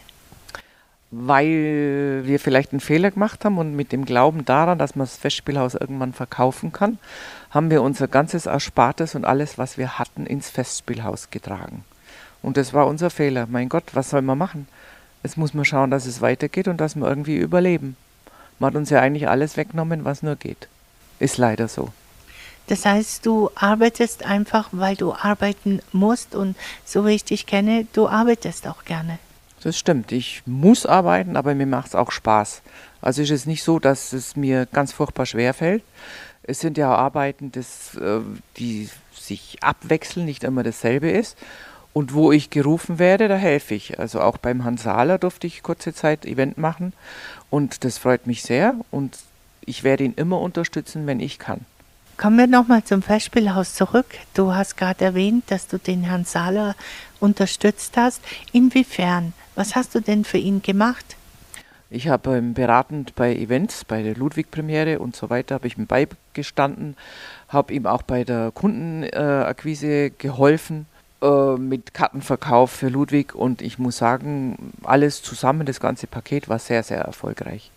Weil 1.09 2.21
wir 2.25 2.39
vielleicht 2.39 2.71
einen 2.71 2.79
Fehler 2.79 3.09
gemacht 3.09 3.43
haben 3.45 3.57
und 3.57 3.75
mit 3.75 3.91
dem 3.91 4.05
Glauben 4.05 4.45
daran, 4.45 4.77
dass 4.77 4.95
man 4.95 5.05
das 5.05 5.17
Festspielhaus 5.17 5.73
irgendwann 5.73 6.13
verkaufen 6.13 6.71
kann, 6.71 6.99
haben 7.49 7.71
wir 7.71 7.81
unser 7.81 8.07
ganzes 8.07 8.45
Erspartes 8.45 9.15
und 9.15 9.25
alles, 9.25 9.57
was 9.57 9.77
wir 9.79 9.97
hatten, 9.97 10.27
ins 10.27 10.49
Festspielhaus 10.49 11.31
getragen. 11.31 11.83
Und 12.43 12.57
das 12.57 12.73
war 12.73 12.87
unser 12.87 13.09
Fehler. 13.09 13.47
Mein 13.49 13.69
Gott, 13.69 13.85
was 13.93 14.11
soll 14.11 14.21
man 14.21 14.37
machen? 14.37 14.67
Jetzt 15.23 15.37
muss 15.37 15.53
man 15.53 15.65
schauen, 15.65 15.89
dass 15.89 16.05
es 16.05 16.21
weitergeht 16.21 16.67
und 16.67 16.77
dass 16.77 16.95
wir 16.95 17.07
irgendwie 17.07 17.37
überleben. 17.37 17.95
Man 18.59 18.71
hat 18.71 18.75
uns 18.75 18.89
ja 18.91 18.99
eigentlich 18.99 19.27
alles 19.27 19.57
weggenommen, 19.57 20.05
was 20.05 20.21
nur 20.21 20.35
geht. 20.35 20.67
Ist 21.19 21.37
leider 21.37 21.67
so. 21.67 21.91
Das 22.67 22.85
heißt, 22.85 23.25
du 23.25 23.49
arbeitest 23.55 24.25
einfach, 24.25 24.69
weil 24.71 24.95
du 24.95 25.13
arbeiten 25.13 25.81
musst 25.91 26.33
und 26.33 26.55
so 26.85 27.05
wie 27.05 27.11
ich 27.11 27.25
dich 27.25 27.45
kenne, 27.45 27.87
du 27.93 28.07
arbeitest 28.07 28.67
auch 28.67 28.85
gerne. 28.85 29.19
Das 29.63 29.77
stimmt. 29.77 30.11
Ich 30.11 30.43
muss 30.45 30.85
arbeiten, 30.85 31.37
aber 31.37 31.55
mir 31.55 31.65
macht 31.65 31.87
es 31.87 31.95
auch 31.95 32.11
Spaß. 32.11 32.61
Also 33.01 33.21
ist 33.21 33.31
es 33.31 33.45
nicht 33.45 33.63
so, 33.63 33.79
dass 33.79 34.13
es 34.13 34.35
mir 34.35 34.65
ganz 34.65 34.91
furchtbar 34.91 35.25
schwer 35.25 35.53
fällt. 35.53 35.83
Es 36.43 36.59
sind 36.59 36.77
ja 36.77 36.93
Arbeiten, 36.93 37.51
das, 37.51 37.95
äh, 37.95 38.19
die 38.57 38.89
sich 39.13 39.57
abwechseln, 39.61 40.25
nicht 40.25 40.43
immer 40.43 40.63
dasselbe 40.63 41.09
ist. 41.09 41.37
Und 41.93 42.13
wo 42.13 42.31
ich 42.31 42.49
gerufen 42.49 42.97
werde, 42.99 43.27
da 43.27 43.35
helfe 43.35 43.75
ich. 43.75 43.99
Also 43.99 44.19
auch 44.19 44.37
beim 44.37 44.65
Hansala 44.65 45.17
durfte 45.17 45.47
ich 45.47 45.63
kurze 45.63 45.93
Zeit 45.93 46.25
Event 46.25 46.57
machen. 46.57 46.93
Und 47.49 47.83
das 47.83 47.97
freut 47.97 48.25
mich 48.25 48.41
sehr. 48.41 48.75
Und 48.89 49.19
ich 49.65 49.83
werde 49.83 50.03
ihn 50.03 50.13
immer 50.15 50.41
unterstützen, 50.41 51.07
wenn 51.07 51.19
ich 51.19 51.39
kann. 51.39 51.65
Kommen 52.17 52.37
wir 52.37 52.47
nochmal 52.47 52.83
zum 52.83 53.01
Festspielhaus 53.01 53.73
zurück. 53.73 54.05
Du 54.33 54.53
hast 54.53 54.77
gerade 54.77 55.03
erwähnt, 55.03 55.45
dass 55.47 55.67
du 55.67 55.77
den 55.77 56.03
Herrn 56.03 56.25
Sahler 56.25 56.75
unterstützt 57.19 57.97
hast. 57.97 58.21
Inwiefern? 58.51 59.33
Was 59.55 59.75
hast 59.75 59.95
du 59.95 59.99
denn 59.99 60.23
für 60.23 60.37
ihn 60.37 60.61
gemacht? 60.61 61.15
Ich 61.89 62.07
habe 62.07 62.37
ähm, 62.37 62.53
beratend 62.53 63.13
bei 63.15 63.35
Events, 63.35 63.85
bei 63.85 64.01
der 64.01 64.15
Ludwig-Premiere 64.15 64.99
und 64.99 65.15
so 65.15 65.29
weiter, 65.29 65.55
habe 65.55 65.67
ich 65.67 65.77
ihm 65.77 65.85
beigestanden, 65.85 66.95
habe 67.49 67.73
ihm 67.73 67.85
auch 67.85 68.01
bei 68.01 68.23
der 68.23 68.51
Kundenakquise 68.51 69.87
äh, 69.87 70.09
geholfen 70.09 70.87
äh, 71.21 71.55
mit 71.55 71.93
Kartenverkauf 71.93 72.71
für 72.71 72.89
Ludwig 72.89 73.35
und 73.35 73.61
ich 73.61 73.77
muss 73.77 73.97
sagen, 73.97 74.73
alles 74.83 75.21
zusammen, 75.21 75.67
das 75.67 75.79
ganze 75.79 76.07
Paket 76.07 76.49
war 76.49 76.57
sehr, 76.57 76.81
sehr 76.81 77.01
erfolgreich. 77.01 77.69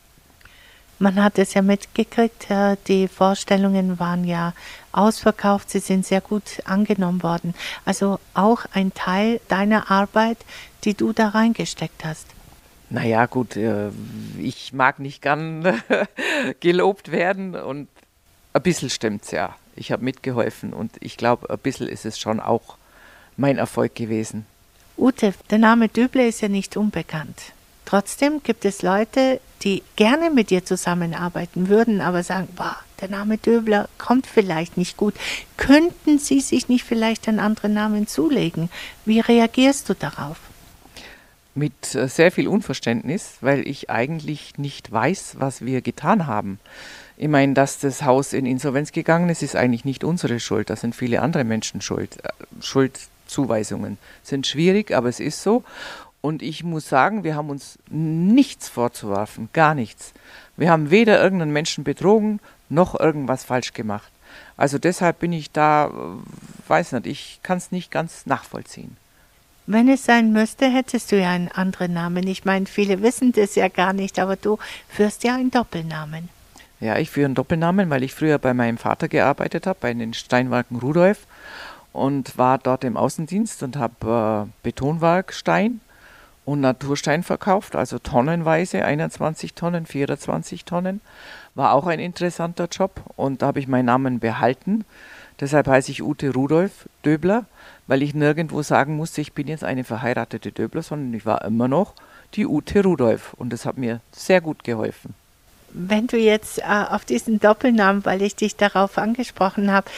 Man 0.99 1.23
hat 1.23 1.39
es 1.39 1.53
ja 1.53 1.61
mitgekriegt, 1.61 2.47
die 2.89 3.07
Vorstellungen 3.07 3.99
waren 3.99 4.25
ja 4.25 4.55
ausverkauft, 4.93 5.69
sie 5.69 5.81
sind 5.81 6.07
sehr 6.07 6.23
gut 6.23 6.63
angenommen 6.65 7.23
worden. 7.23 7.55
Also 7.85 8.19
auch 8.33 8.65
ein 8.73 8.95
Teil 8.95 9.41
deiner 9.49 9.91
Arbeit, 9.91 10.39
die 10.85 10.95
du 10.95 11.13
da 11.13 11.29
reingesteckt 11.29 12.05
hast. 12.05 12.27
Naja, 12.89 13.27
gut, 13.27 13.57
äh, 13.57 13.91
ich 14.39 14.73
mag 14.73 14.99
nicht 15.01 15.21
gern 15.21 15.83
gelobt 16.61 17.11
werden 17.11 17.55
und 17.55 17.89
ein 18.53 18.63
bisschen 18.63 18.91
stimmt's 18.91 19.33
ja. 19.33 19.55
Ich 19.75 19.93
habe 19.93 20.05
mitgeholfen 20.05 20.73
und 20.73 20.93
ich 21.01 21.17
glaube, 21.17 21.51
ein 21.51 21.59
bisschen 21.59 21.89
ist 21.89 22.07
es 22.07 22.19
schon 22.19 22.41
auch 22.41 22.79
mein 23.37 23.59
Erfolg 23.59 23.95
gewesen. 23.95 24.47
Ute, 24.97 25.35
der 25.51 25.59
Name 25.59 25.89
Düble 25.89 26.27
ist 26.27 26.41
ja 26.41 26.49
nicht 26.49 26.77
unbekannt. 26.77 27.53
Trotzdem 27.87 28.43
gibt 28.43 28.65
es 28.65 28.83
Leute, 28.83 29.41
die 29.63 29.83
gerne 29.95 30.31
mit 30.31 30.51
dir 30.51 30.65
zusammenarbeiten 30.65 31.69
würden, 31.69 32.01
aber 32.01 32.23
sagen, 32.23 32.49
boah, 32.57 32.77
der 33.01 33.09
Name 33.09 33.39
Döbler 33.39 33.89
kommt 33.97 34.27
vielleicht 34.27 34.77
nicht 34.77 34.97
gut. 34.97 35.15
Könnten 35.57 36.19
Sie 36.19 36.41
sich 36.41 36.69
nicht 36.69 36.85
vielleicht 36.85 37.29
einen 37.29 37.39
anderen 37.41 37.75
Namen 37.75 38.07
zulegen? 38.07 38.71
Wie 39.05 39.21
reagierst 39.21 39.89
du 39.89 39.95
darauf? 39.95 40.39
Mit 41.55 41.95
äh, 41.95 42.09
sehr 42.09 42.33
viel 42.33 42.49
Unverständnis, 42.49 43.37
weil 43.41 43.67
ich 43.67 43.89
eigentlich 43.89 44.59
nicht 44.59 44.91
weiß, 44.91 45.37
was 45.39 45.65
wir 45.65 45.81
getan 45.81 46.27
haben. 46.27 46.59
Ich 47.17 47.29
meine, 47.29 47.55
dass 47.55 47.79
das 47.79 48.03
Haus 48.03 48.33
in 48.33 48.47
Insolvenz 48.47 48.93
gegangen 48.93 49.31
ist, 49.31 49.43
ist 49.43 49.57
eigentlich 49.57 49.85
nicht 49.85 50.05
unsere 50.05 50.39
Schuld. 50.39 50.69
Da 50.69 50.77
sind 50.77 50.95
viele 50.95 51.23
andere 51.23 51.45
Menschen 51.45 51.81
schuld. 51.81 52.19
Äh, 52.23 52.31
Schuldzuweisungen 52.61 53.97
sind 54.23 54.47
schwierig, 54.47 54.91
aber 54.91 55.09
es 55.09 55.21
ist 55.21 55.43
so. 55.43 55.65
Und 56.27 56.43
ich 56.43 56.65
muss 56.65 56.89
sagen, 56.89 57.23
wir 57.23 57.37
haben 57.37 57.51
uns 57.51 57.79
nichts 57.89 58.69
vorzuwerfen, 58.69 59.49
gar 59.53 59.77
nichts. 59.77 60.13
Wir 60.57 60.73
haben 60.73 60.91
weder 60.91 61.23
irgendeinen 61.23 61.53
Menschen 61.53 61.85
betrogen, 61.85 62.41
noch 62.69 62.99
irgendwas 62.99 63.45
falsch 63.45 63.75
gemacht. 63.75 64.11
Also 64.57 64.77
deshalb 64.81 65.21
bin 65.21 65.33
ich 65.33 65.53
da, 65.53 65.87
äh, 65.87 66.69
weiß 66.69 66.91
nicht, 66.93 67.07
ich 67.07 67.39
kann 67.45 67.59
es 67.59 67.71
nicht 67.71 67.93
ganz 67.93 68.27
nachvollziehen. 68.27 68.97
Wenn 69.69 69.89
es 69.89 70.05
sein 70.05 70.33
müsste, 70.33 70.69
hättest 70.69 71.13
du 71.13 71.21
ja 71.21 71.31
einen 71.31 71.47
anderen 71.47 71.93
Namen. 71.93 72.27
Ich 72.27 72.45
meine, 72.45 72.67
viele 72.67 73.03
wissen 73.03 73.31
das 73.31 73.55
ja 73.55 73.69
gar 73.69 73.93
nicht, 73.93 74.19
aber 74.19 74.35
du 74.35 74.59
führst 74.89 75.23
ja 75.23 75.37
einen 75.37 75.53
Doppelnamen. 75.53 76.29
Ja, 76.81 76.99
ich 76.99 77.09
führe 77.09 77.27
einen 77.27 77.37
Doppelnamen, 77.37 77.89
weil 77.89 78.03
ich 78.03 78.13
früher 78.13 78.41
bei 78.41 78.53
meinem 78.53 78.79
Vater 78.79 79.07
gearbeitet 79.07 79.69
habe, 79.69 79.79
bei 79.81 79.95
den 79.95 80.13
Steinwerken 80.13 80.79
Rudolf 80.79 81.25
und 81.93 82.37
war 82.37 82.59
dort 82.59 82.83
im 82.83 82.97
Außendienst 82.97 83.63
und 83.63 83.77
habe 83.77 84.49
äh, 84.49 84.53
Betonwerkstein 84.65 85.83
und 86.47 86.61
Naturstein 86.61 87.25
verkauft, 87.25 87.77
also 87.77 87.99
tonnenweise, 87.99 88.85
21 88.85 89.53
Tonnen, 89.55 89.85
24 89.85 90.65
Tonnen. 90.65 91.01
War 91.55 91.73
auch 91.73 91.87
ein 91.87 91.99
interessanter 91.99 92.69
Job 92.71 93.03
und 93.17 93.43
da 93.43 93.49
habe 93.49 93.59
ich 93.59 93.67
meinen 93.67 93.87
Namen 93.87 94.21
behalten. 94.21 94.85
Deshalb 95.41 95.67
heiße 95.67 95.91
ich 95.91 96.03
Ute 96.03 96.33
Rudolf 96.33 96.89
Döbler, 97.05 97.45
weil 97.89 98.03
ich 98.03 98.15
nirgendwo 98.15 98.63
sagen 98.63 98.97
musste, 98.97 99.21
ich 99.21 99.33
bin 99.33 99.49
jetzt 99.49 99.65
eine 99.65 99.85
verheiratete 99.85 100.53
Döbler, 100.53 100.83
sondern 100.83 101.13
ich 101.15 101.27
war 101.27 101.45
immer 101.45 101.69
noch 101.69 101.95
die 102.35 102.47
Ute 102.47 102.83
Rudolf 102.83 103.35
und 103.35 103.53
das 103.53 103.67
hat 103.67 103.77
mir 103.77 104.01
sehr 104.13 104.41
gut 104.41 104.63
geholfen. 104.63 105.15
Wenn 105.71 106.07
du 106.07 106.17
jetzt 106.17 106.61
äh, 106.61 106.63
auf 106.63 107.05
diesen 107.05 107.41
Doppelnamen, 107.41 108.05
weil 108.05 108.23
ich 108.23 108.37
dich 108.37 108.55
darauf 108.55 108.99
angesprochen 108.99 109.73
habe, 109.73 109.91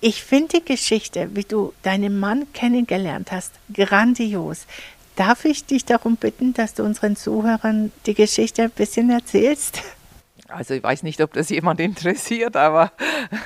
ich 0.00 0.24
finde 0.24 0.58
die 0.58 0.64
Geschichte, 0.64 1.30
wie 1.34 1.44
du 1.44 1.72
deinen 1.84 2.18
Mann 2.18 2.52
kennengelernt 2.52 3.30
hast, 3.30 3.52
grandios. 3.72 4.66
Darf 5.16 5.44
ich 5.44 5.66
dich 5.66 5.84
darum 5.84 6.16
bitten, 6.16 6.54
dass 6.54 6.74
du 6.74 6.84
unseren 6.84 7.16
Zuhörern 7.16 7.92
die 8.06 8.14
Geschichte 8.14 8.62
ein 8.62 8.70
bisschen 8.70 9.10
erzählst? 9.10 9.82
Also 10.48 10.74
ich 10.74 10.82
weiß 10.82 11.02
nicht, 11.02 11.20
ob 11.20 11.32
das 11.32 11.48
jemand 11.48 11.80
interessiert, 11.80 12.56
aber 12.56 12.92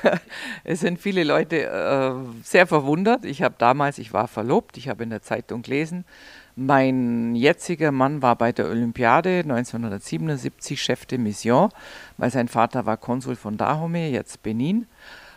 es 0.63 0.81
sind 0.81 0.99
viele 0.99 1.23
Leute 1.23 1.63
äh, 1.63 2.43
sehr 2.43 2.67
verwundert. 2.67 3.23
Ich 3.25 3.41
habe 3.41 3.55
damals, 3.57 3.97
ich 3.97 4.13
war 4.13 4.27
verlobt, 4.27 4.77
ich 4.77 4.89
habe 4.89 5.03
in 5.03 5.09
der 5.09 5.21
Zeitung 5.21 5.61
gelesen, 5.61 6.05
mein 6.59 7.35
jetziger 7.35 7.91
Mann 7.91 8.23
war 8.23 8.35
bei 8.35 8.51
der 8.51 8.65
Olympiade 8.67 9.41
1977 9.41 10.81
Chef 10.81 11.05
de 11.05 11.19
Mission, 11.19 11.69
weil 12.17 12.31
sein 12.31 12.47
Vater 12.47 12.87
war 12.87 12.97
Konsul 12.97 13.35
von 13.35 13.57
Dahomey, 13.57 14.09
jetzt 14.09 14.41
Benin. 14.41 14.87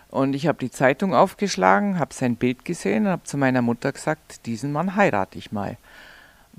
Und 0.08 0.34
ich 0.34 0.46
habe 0.46 0.58
die 0.58 0.70
Zeitung 0.70 1.14
aufgeschlagen, 1.14 1.98
habe 1.98 2.14
sein 2.14 2.36
Bild 2.36 2.64
gesehen 2.64 3.04
und 3.04 3.12
habe 3.12 3.24
zu 3.24 3.36
meiner 3.36 3.62
Mutter 3.62 3.92
gesagt, 3.92 4.46
diesen 4.46 4.72
Mann 4.72 4.96
heirate 4.96 5.38
ich 5.38 5.52
mal. 5.52 5.76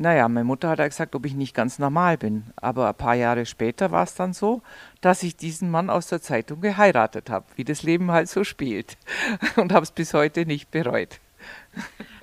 Naja, 0.02 0.28
meine 0.28 0.46
Mutter 0.46 0.70
hat 0.70 0.80
gesagt, 0.80 1.14
ob 1.14 1.28
ich 1.28 1.36
nicht 1.36 1.54
ganz 1.54 1.78
normal 1.78 2.18
bin. 2.18 2.46
Aber 2.56 2.88
ein 2.88 2.96
paar 2.96 3.14
Jahre 3.14 3.46
später 3.46 3.92
war 3.92 4.02
es 4.02 4.16
dann 4.16 4.34
so, 4.34 4.64
dass 5.00 5.22
ich 5.22 5.36
diesen 5.36 5.70
Mann 5.70 5.92
aus 5.92 6.08
der 6.08 6.24
Zeitung 6.24 6.60
geheiratet 6.60 7.30
habe, 7.30 7.46
wie 7.56 7.64
das 7.64 7.84
Leben 7.84 8.10
halt 8.10 8.28
so 8.28 8.44
spielt. 8.44 8.98
Und 9.58 9.72
habe 9.72 9.84
es 9.84 9.92
bis 9.92 10.16
heute 10.16 10.48
nicht 10.48 10.72
bereut. 10.72 11.20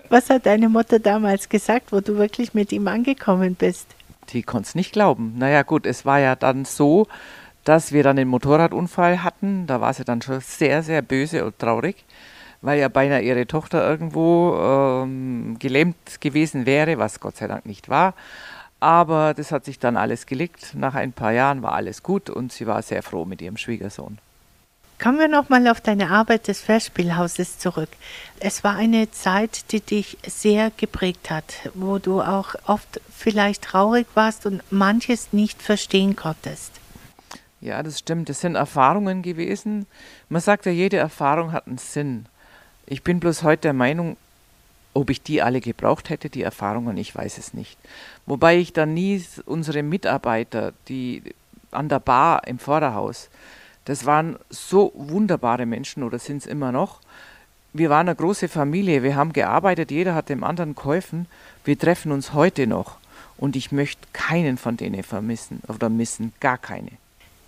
Was 0.09 0.29
hat 0.29 0.47
deine 0.47 0.69
Mutter 0.69 0.99
damals 0.99 1.49
gesagt, 1.49 1.93
wo 1.93 2.01
du 2.01 2.17
wirklich 2.17 2.53
mit 2.53 2.73
ihm 2.73 2.89
angekommen 2.89 3.55
bist? 3.55 3.87
Die 4.31 4.43
konnte 4.43 4.67
es 4.71 4.75
nicht 4.75 4.93
glauben. 4.93 5.35
Naja 5.39 5.63
gut, 5.63 5.87
es 5.87 6.05
war 6.05 6.19
ja 6.19 6.35
dann 6.35 6.65
so, 6.65 7.07
dass 7.63 7.93
wir 7.93 8.03
dann 8.03 8.17
den 8.17 8.27
Motorradunfall 8.27 9.23
hatten. 9.23 9.69
Da 9.69 9.81
war 9.81 9.95
sie 9.95 10.05
dann 10.05 10.21
schon 10.21 10.41
sehr, 10.41 10.83
sehr 10.83 11.01
böse 11.01 11.45
und 11.45 11.61
traurig 11.61 12.05
weil 12.61 12.79
ja 12.79 12.89
beinahe 12.89 13.23
ihre 13.23 13.47
Tochter 13.47 13.89
irgendwo 13.89 14.57
ähm, 14.61 15.57
gelähmt 15.59 16.21
gewesen 16.21 16.67
wäre, 16.67 16.99
was 16.99 17.21
Gott 17.21 17.37
sei 17.37 17.47
Dank 17.47 17.67
nicht 17.67 17.89
war. 17.89 18.15
Aber 18.81 19.35
das 19.35 19.51
hat 19.51 19.65
sich 19.65 19.79
dann 19.79 19.97
alles 19.97 20.27
gelegt. 20.27 20.75
Nach 20.75 20.95
ein 20.95 21.13
paar 21.13 21.33
Jahren 21.33 21.63
war 21.63 21.73
alles 21.73 22.03
gut 22.03 22.31
und 22.31 22.53
sie 22.53 22.67
war 22.67 22.81
sehr 22.83 23.03
froh 23.03 23.25
mit 23.25 23.43
ihrem 23.43 23.57
Schwiegersohn. 23.57 24.19
Kommen 25.01 25.19
wir 25.21 25.29
nochmal 25.29 25.69
auf 25.69 25.81
deine 25.81 26.11
Arbeit 26.11 26.49
des 26.49 26.61
Festspielhauses 26.61 27.59
zurück. 27.59 27.91
Es 28.41 28.65
war 28.65 28.75
eine 28.75 29.11
Zeit, 29.13 29.71
die 29.71 29.81
dich 29.81 30.19
sehr 30.27 30.73
geprägt 30.77 31.31
hat, 31.31 31.71
wo 31.75 31.99
du 31.99 32.21
auch 32.21 32.57
oft 32.67 33.01
vielleicht 33.17 33.63
traurig 33.63 34.09
warst 34.15 34.45
und 34.45 34.61
manches 34.73 35.33
nicht 35.33 35.63
verstehen 35.63 36.17
konntest. 36.17 36.73
Ja, 37.61 37.83
das 37.83 38.01
stimmt. 38.01 38.29
Das 38.29 38.41
sind 38.41 38.57
Erfahrungen 38.57 39.23
gewesen. 39.23 39.87
Man 40.29 40.41
sagt 40.41 40.67
ja, 40.67 40.73
jede 40.73 40.97
Erfahrung 40.97 41.53
hat 41.53 41.69
einen 41.69 41.79
Sinn. 41.79 42.27
Ich 42.91 43.03
bin 43.03 43.21
bloß 43.21 43.43
heute 43.43 43.63
der 43.63 43.73
Meinung, 43.75 44.17
ob 44.95 45.11
ich 45.11 45.23
die 45.23 45.43
alle 45.43 45.61
gebraucht 45.61 46.09
hätte, 46.09 46.31
die 46.31 46.43
Erfahrungen, 46.43 46.97
ich 46.97 47.15
weiß 47.15 47.37
es 47.37 47.53
nicht. 47.53 47.79
Wobei 48.25 48.57
ich 48.57 48.73
dann 48.73 48.95
nie 48.95 49.23
unsere 49.45 49.83
Mitarbeiter, 49.83 50.73
die 50.89 51.23
an 51.71 51.91
der 51.91 52.01
Bar 52.01 52.47
im 52.47 52.59
Vorderhaus, 52.59 53.29
das 53.85 54.07
waren 54.07 54.39
so 54.49 54.93
wunderbare 54.95 55.67
Menschen 55.67 56.03
oder 56.03 56.19
sind 56.19 56.39
es 56.39 56.47
immer 56.47 56.73
noch. 56.73 57.01
Wir 57.75 57.91
waren 57.91 58.09
eine 58.09 58.17
große 58.17 58.49
Familie, 58.49 59.03
wir 59.03 59.17
haben 59.17 59.35
gearbeitet, 59.35 59.91
jeder 59.91 60.15
hat 60.15 60.31
dem 60.31 60.43
anderen 60.43 60.75
geholfen. 60.75 61.27
Wir 61.65 61.79
treffen 61.79 62.11
uns 62.11 62.33
heute 62.33 62.67
noch 62.67 62.97
und 63.37 63.55
ich 63.55 63.71
möchte 63.71 64.01
keinen 64.15 64.57
von 64.57 64.79
denen 64.79 65.03
vermissen 65.03 65.61
oder 65.69 65.91
missen, 65.91 66.33
gar 66.41 66.57
keine. 66.57 66.93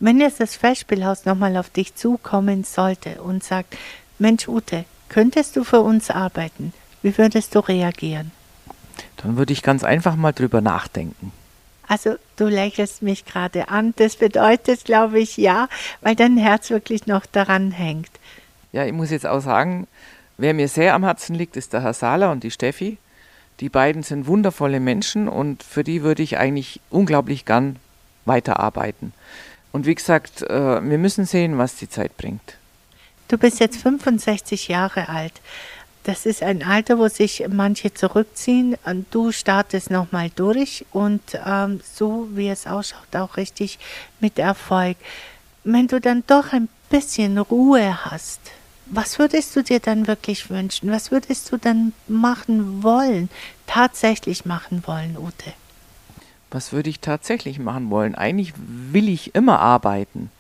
Wenn 0.01 0.21
jetzt 0.21 0.41
das 0.41 0.57
Festspielhaus 0.57 1.25
nochmal 1.25 1.57
auf 1.57 1.71
dich 1.71 1.95
zukommen 1.95 2.65
sollte 2.65 3.23
und 3.23 3.43
sagt, 3.43 3.77
Mensch 4.19 4.47
Ute, 4.47 4.85
Könntest 5.11 5.57
du 5.57 5.65
für 5.65 5.81
uns 5.81 6.09
arbeiten? 6.09 6.73
Wie 7.03 7.19
würdest 7.19 7.55
du 7.55 7.59
reagieren? 7.59 8.31
Dann 9.17 9.37
würde 9.37 9.53
ich 9.53 9.63
ganz 9.63 9.85
einfach 9.85 10.15
mal 10.15 10.33
drüber 10.33 10.61
nachdenken. 10.61 11.33
Also 11.89 12.15
du 12.37 12.47
lächelst 12.47 13.03
mich 13.03 13.25
gerade 13.25 13.69
an. 13.69 13.93
Das 13.97 14.15
bedeutet, 14.15 14.85
glaube 14.85 15.19
ich, 15.19 15.37
ja, 15.37 15.69
weil 16.01 16.15
dein 16.15 16.37
Herz 16.37 16.71
wirklich 16.71 17.09
noch 17.09 17.27
daran 17.27 17.73
hängt. 17.73 18.11
Ja, 18.73 18.87
ich 18.87 18.93
muss 18.93 19.11
jetzt 19.11 19.27
auch 19.27 19.41
sagen, 19.41 19.89
wer 20.39 20.55
mir 20.55 20.69
sehr 20.69 20.95
am 20.95 21.03
Herzen 21.03 21.35
liegt, 21.35 21.57
ist 21.57 21.73
der 21.73 21.83
Herr 21.83 21.93
Sala 21.93 22.31
und 22.31 22.45
die 22.45 22.53
Steffi. 22.53 22.97
Die 23.59 23.69
beiden 23.69 24.05
sind 24.05 24.29
wundervolle 24.29 24.79
Menschen 24.79 25.29
und 25.29 25.65
für 25.65 25.83
die 25.83 26.03
würde 26.03 26.23
ich 26.23 26.39
eigentlich 26.39 26.81
unglaublich 26.89 27.45
gern 27.45 27.77
weiterarbeiten. 28.27 29.13
Und 29.73 29.87
wie 29.87 29.95
gesagt, 29.97 30.43
äh, 30.43 30.89
wir 30.89 30.99
müssen 30.99 31.27
sehen, 31.27 31.59
was 31.59 31.75
die 31.75 31.89
Zeit 31.89 32.17
bringt. 32.17 32.60
Du 33.31 33.39
bist 33.39 33.61
jetzt 33.61 33.77
65 33.77 34.67
Jahre 34.67 35.09
alt. 35.09 35.35
Das 36.03 36.27
ist 36.27 36.43
ein 36.43 36.65
Alter, 36.65 36.99
wo 36.99 37.07
sich 37.07 37.45
manche 37.49 37.95
zurückziehen. 37.95 38.77
Du 39.13 39.31
startest 39.31 39.89
nochmal 39.89 40.31
durch 40.35 40.85
und 40.91 41.23
ähm, 41.47 41.81
so 41.85 42.27
wie 42.33 42.49
es 42.49 42.67
ausschaut, 42.67 43.15
auch 43.15 43.37
richtig 43.37 43.79
mit 44.19 44.41
Erfolg. 44.41 44.97
Wenn 45.63 45.87
du 45.87 46.01
dann 46.01 46.25
doch 46.27 46.53
ein 46.53 46.69
bisschen 46.89 47.39
Ruhe 47.39 48.05
hast, 48.05 48.41
was 48.87 49.21
würdest 49.21 49.55
du 49.55 49.63
dir 49.63 49.79
dann 49.79 50.09
wirklich 50.09 50.51
wünschen? 50.51 50.91
Was 50.91 51.13
würdest 51.13 51.53
du 51.53 51.57
dann 51.57 51.93
machen 52.09 52.83
wollen, 52.83 53.29
tatsächlich 53.69 54.45
machen 54.45 54.83
wollen, 54.87 55.17
Ute? 55.17 55.53
Was 56.51 56.73
würde 56.73 56.91
ich 56.91 56.99
tatsächlich 56.99 57.61
machen 57.61 57.91
wollen? 57.91 58.17
Eigentlich 58.17 58.55
will 58.57 59.09
ich 59.09 59.37
immer 59.37 59.61
arbeiten. 59.61 60.33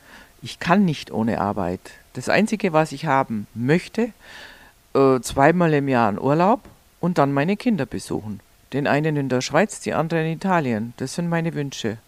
Ich 0.42 0.58
kann 0.58 0.84
nicht 0.84 1.10
ohne 1.10 1.40
Arbeit. 1.40 1.80
Das 2.14 2.28
Einzige, 2.28 2.72
was 2.72 2.92
ich 2.92 3.06
haben 3.06 3.46
möchte, 3.54 4.12
äh, 4.94 5.20
zweimal 5.20 5.72
im 5.74 5.88
Jahr 5.88 6.08
einen 6.08 6.18
Urlaub 6.18 6.60
und 7.00 7.18
dann 7.18 7.32
meine 7.32 7.56
Kinder 7.56 7.86
besuchen. 7.86 8.40
Den 8.72 8.86
einen 8.86 9.16
in 9.16 9.28
der 9.28 9.40
Schweiz, 9.40 9.80
die 9.80 9.92
anderen 9.92 10.26
in 10.26 10.32
Italien. 10.32 10.94
Das 10.96 11.14
sind 11.14 11.28
meine 11.28 11.54
Wünsche. 11.54 11.98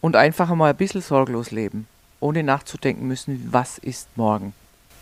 Und 0.00 0.16
einfach 0.16 0.54
mal 0.54 0.70
ein 0.70 0.76
bisschen 0.76 1.02
sorglos 1.02 1.50
leben, 1.50 1.86
ohne 2.20 2.42
nachzudenken 2.42 3.06
müssen, 3.06 3.48
was 3.50 3.78
ist 3.78 4.08
morgen. 4.16 4.54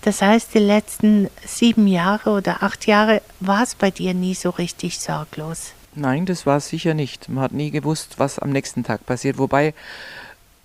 Das 0.02 0.20
heißt, 0.20 0.54
die 0.54 0.58
letzten 0.58 1.28
sieben 1.46 1.86
Jahre 1.86 2.30
oder 2.30 2.62
acht 2.62 2.86
Jahre 2.86 3.22
war 3.38 3.62
es 3.62 3.76
bei 3.76 3.90
dir 3.90 4.14
nie 4.14 4.34
so 4.34 4.50
richtig 4.50 4.98
sorglos. 4.98 5.72
Nein, 5.94 6.26
das 6.26 6.46
war 6.46 6.56
es 6.56 6.68
sicher 6.68 6.94
nicht. 6.94 7.28
Man 7.28 7.44
hat 7.44 7.52
nie 7.52 7.70
gewusst, 7.70 8.18
was 8.18 8.38
am 8.38 8.50
nächsten 8.50 8.82
Tag 8.82 9.06
passiert. 9.06 9.38
Wobei 9.38 9.74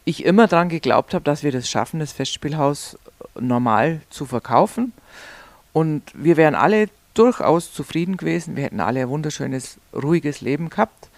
ich 0.08 0.24
immer 0.24 0.48
daran 0.48 0.70
geglaubt 0.70 1.14
habe, 1.14 1.26
dass 1.26 1.44
wir 1.44 1.52
das 1.52 1.70
schaffen, 1.70 2.00
das 2.00 2.14
Festspielhaus 2.14 2.98
normal 3.38 4.00
zu 4.10 4.26
verkaufen. 4.26 4.94
Und 5.74 6.02
wir 6.14 6.38
wären 6.38 6.56
alle 6.56 6.88
durchaus 7.14 7.74
zufrieden 7.74 8.16
gewesen. 8.16 8.56
Wir 8.56 8.64
hätten 8.64 8.80
alle 8.80 9.02
ein 9.02 9.10
wunderschönes, 9.10 9.80
ruhiges 9.94 10.40
Leben 10.40 10.70
gehabt. 10.70 11.10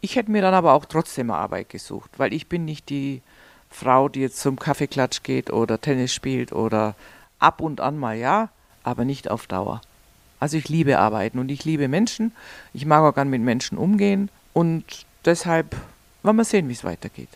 Ich 0.00 0.16
hätte 0.16 0.30
mir 0.30 0.40
dann 0.40 0.54
aber 0.54 0.72
auch 0.72 0.86
trotzdem 0.86 1.30
Arbeit 1.30 1.68
gesucht, 1.68 2.12
weil 2.16 2.32
ich 2.32 2.46
bin 2.46 2.64
nicht 2.64 2.88
die 2.88 3.20
Frau, 3.68 4.08
die 4.08 4.20
jetzt 4.20 4.40
zum 4.40 4.58
Kaffeeklatsch 4.58 5.22
geht 5.22 5.52
oder 5.52 5.78
Tennis 5.78 6.14
spielt 6.14 6.50
oder 6.52 6.94
ab 7.40 7.60
und 7.60 7.82
an 7.82 7.98
mal 7.98 8.16
ja, 8.16 8.48
aber 8.84 9.04
nicht 9.04 9.30
auf 9.30 9.46
Dauer. 9.46 9.82
Also 10.40 10.56
ich 10.56 10.70
liebe 10.70 10.98
Arbeiten 10.98 11.38
und 11.38 11.50
ich 11.50 11.66
liebe 11.66 11.88
Menschen. 11.88 12.32
Ich 12.72 12.86
mag 12.86 13.02
auch 13.02 13.14
gern 13.14 13.28
mit 13.28 13.42
Menschen 13.42 13.76
umgehen 13.76 14.30
und 14.54 15.04
deshalb 15.26 15.76
wollen 16.22 16.36
wir 16.36 16.44
sehen, 16.44 16.70
wie 16.70 16.72
es 16.72 16.84
weitergeht. 16.84 17.28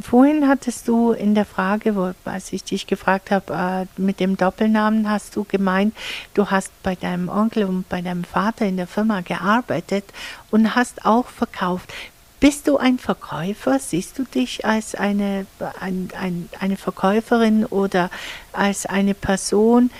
Vorhin 0.00 0.46
hattest 0.46 0.88
du 0.88 1.12
in 1.12 1.34
der 1.34 1.46
Frage, 1.46 1.96
wo, 1.96 2.12
als 2.26 2.52
ich 2.52 2.64
dich 2.64 2.86
gefragt 2.86 3.30
habe, 3.30 3.86
äh, 3.96 4.00
mit 4.00 4.20
dem 4.20 4.36
Doppelnamen, 4.36 5.08
hast 5.08 5.34
du 5.36 5.44
gemeint, 5.44 5.96
du 6.34 6.50
hast 6.50 6.70
bei 6.82 6.94
deinem 6.94 7.30
Onkel 7.30 7.64
und 7.64 7.88
bei 7.88 8.02
deinem 8.02 8.24
Vater 8.24 8.66
in 8.66 8.76
der 8.76 8.86
Firma 8.86 9.22
gearbeitet 9.22 10.04
und 10.50 10.74
hast 10.74 11.06
auch 11.06 11.28
verkauft. 11.28 11.92
Bist 12.40 12.68
du 12.68 12.76
ein 12.76 12.98
Verkäufer? 12.98 13.78
Siehst 13.78 14.18
du 14.18 14.24
dich 14.24 14.66
als 14.66 14.94
eine, 14.94 15.46
ein, 15.80 16.10
ein, 16.20 16.50
eine 16.60 16.76
Verkäuferin 16.76 17.64
oder 17.64 18.10
als 18.52 18.84
eine 18.84 19.14
Person, 19.14 19.90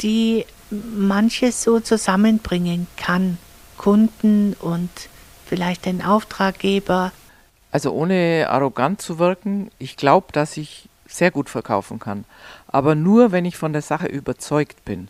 die 0.00 0.46
manches 0.70 1.62
so 1.62 1.80
zusammenbringen 1.80 2.86
kann? 2.96 3.36
Kunden 3.76 4.54
und 4.54 4.88
vielleicht 5.44 5.84
den 5.84 6.02
Auftraggeber? 6.02 7.12
Also 7.74 7.90
ohne 7.90 8.46
arrogant 8.50 9.02
zu 9.02 9.18
wirken, 9.18 9.68
ich 9.80 9.96
glaube, 9.96 10.28
dass 10.30 10.56
ich 10.56 10.88
sehr 11.08 11.32
gut 11.32 11.50
verkaufen 11.50 11.98
kann. 11.98 12.24
Aber 12.68 12.94
nur, 12.94 13.32
wenn 13.32 13.44
ich 13.44 13.56
von 13.56 13.72
der 13.72 13.82
Sache 13.82 14.06
überzeugt 14.06 14.84
bin. 14.84 15.08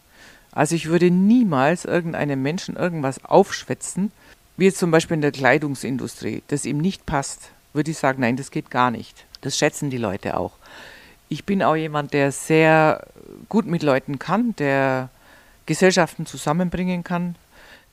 Also 0.50 0.74
ich 0.74 0.86
würde 0.86 1.10
niemals 1.10 1.84
irgendeinem 1.84 2.40
Menschen 2.40 2.76
irgendwas 2.76 3.22
aufschwätzen, 3.22 4.12
wie 4.56 4.64
jetzt 4.64 4.78
zum 4.78 4.90
Beispiel 4.90 5.16
in 5.16 5.20
der 5.20 5.32
Kleidungsindustrie, 5.32 6.42
das 6.48 6.64
ihm 6.64 6.78
nicht 6.78 7.04
passt, 7.04 7.50
würde 7.74 7.90
ich 7.90 7.98
sagen, 7.98 8.22
nein, 8.22 8.38
das 8.38 8.50
geht 8.50 8.70
gar 8.70 8.90
nicht. 8.90 9.26
Das 9.42 9.58
schätzen 9.58 9.90
die 9.90 9.98
Leute 9.98 10.34
auch. 10.34 10.52
Ich 11.28 11.44
bin 11.44 11.62
auch 11.62 11.76
jemand, 11.76 12.14
der 12.14 12.32
sehr 12.32 13.06
gut 13.50 13.66
mit 13.66 13.82
Leuten 13.82 14.18
kann, 14.18 14.56
der 14.56 15.10
Gesellschaften 15.66 16.24
zusammenbringen 16.24 17.04
kann, 17.04 17.36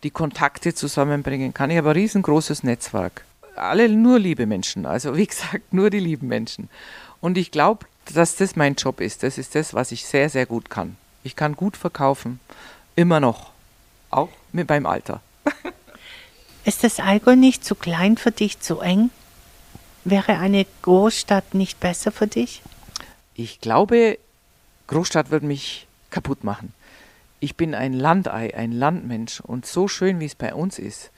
die 0.04 0.12
Kontakte 0.12 0.74
zusammenbringen 0.74 1.54
kann. 1.54 1.72
Ich 1.72 1.78
habe 1.78 1.90
ein 1.90 1.98
riesengroßes 1.98 2.64
Netzwerk 2.64 3.26
alle 3.56 3.90
nur 3.90 4.20
liebe 4.20 4.46
Menschen. 4.46 4.86
Also 4.86 5.16
wie 5.16 5.28
gesagt, 5.28 5.74
nur 5.74 5.90
die 5.90 6.00
lieben 6.00 6.28
Menschen. 6.28 6.70
Und 7.20 7.38
ich 7.38 7.52
glaube, 7.52 7.86
dass 8.14 8.36
das 8.36 8.56
mein 8.56 8.76
Job 8.76 9.00
ist. 9.00 9.24
Das 9.24 9.38
ist 9.38 9.56
das, 9.56 9.74
was 9.74 9.92
ich 9.92 10.06
sehr, 10.06 10.30
sehr 10.30 10.46
gut 10.46 10.70
kann. 10.70 10.98
Ich 11.24 11.36
kann 11.36 11.56
gut 11.56 11.78
verkaufen. 11.78 12.40
Immer 12.96 13.20
noch. 13.20 13.52
Auch 14.10 14.30
mit 14.52 14.68
meinem 14.68 14.86
Alter. 14.86 15.22
ist 16.66 16.84
das 16.84 17.00
Allgäu 17.00 17.36
nicht 17.36 17.64
zu 17.64 17.76
klein 17.76 18.18
für 18.18 18.32
dich, 18.32 18.60
zu 18.60 18.80
eng? 18.80 19.12
Wäre 20.04 20.40
eine 20.40 20.66
Großstadt 20.82 21.54
nicht 21.54 21.80
besser 21.80 22.12
für 22.12 22.28
dich? 22.28 22.62
Ich 23.36 23.62
glaube, 23.62 24.18
Großstadt 24.88 25.30
würde 25.30 25.46
mich 25.46 25.88
kaputt 26.10 26.44
machen. 26.44 26.74
Ich 27.40 27.56
bin 27.56 27.74
ein 27.74 27.94
Landei, 27.94 28.56
ein 28.56 28.72
Landmensch 28.72 29.40
und 29.40 29.66
so 29.66 29.88
schön, 29.88 30.20
wie 30.20 30.26
es 30.26 30.36
bei 30.36 30.54
uns 30.54 30.78
ist, 30.80 31.12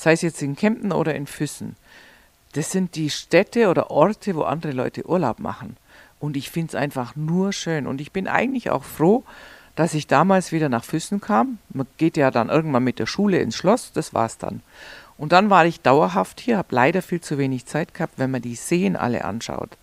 sei 0.00 0.12
es 0.12 0.22
jetzt 0.22 0.40
in 0.40 0.56
Kempten 0.56 0.92
oder 0.92 1.14
in 1.14 1.26
Füssen, 1.26 1.76
das 2.54 2.72
sind 2.72 2.94
die 2.94 3.10
Städte 3.10 3.68
oder 3.68 3.90
Orte, 3.90 4.34
wo 4.34 4.42
andere 4.42 4.72
Leute 4.72 5.06
Urlaub 5.06 5.38
machen. 5.38 5.76
Und 6.18 6.36
ich 6.36 6.50
finde 6.50 6.68
es 6.70 6.74
einfach 6.74 7.16
nur 7.16 7.52
schön. 7.52 7.86
Und 7.86 8.00
ich 8.00 8.10
bin 8.10 8.26
eigentlich 8.26 8.70
auch 8.70 8.82
froh, 8.82 9.24
dass 9.76 9.94
ich 9.94 10.06
damals 10.06 10.52
wieder 10.52 10.68
nach 10.68 10.84
Füssen 10.84 11.20
kam. 11.20 11.58
Man 11.68 11.86
geht 11.96 12.16
ja 12.16 12.30
dann 12.30 12.48
irgendwann 12.48 12.82
mit 12.82 12.98
der 12.98 13.06
Schule 13.06 13.38
ins 13.38 13.56
Schloss, 13.56 13.92
das 13.92 14.14
war's 14.14 14.38
dann. 14.38 14.62
Und 15.16 15.32
dann 15.32 15.50
war 15.50 15.66
ich 15.66 15.80
dauerhaft 15.82 16.40
hier, 16.40 16.56
habe 16.56 16.74
leider 16.74 17.02
viel 17.02 17.20
zu 17.20 17.36
wenig 17.36 17.66
Zeit 17.66 17.92
gehabt, 17.92 18.14
wenn 18.16 18.30
man 18.30 18.42
die 18.42 18.56
Seen 18.56 18.96
alle 18.96 19.24
anschaut. 19.24 19.76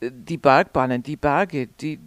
Die 0.00 0.36
Bergbahnen, 0.36 1.02
die 1.02 1.16
Berge, 1.16 1.68
die, 1.80 1.98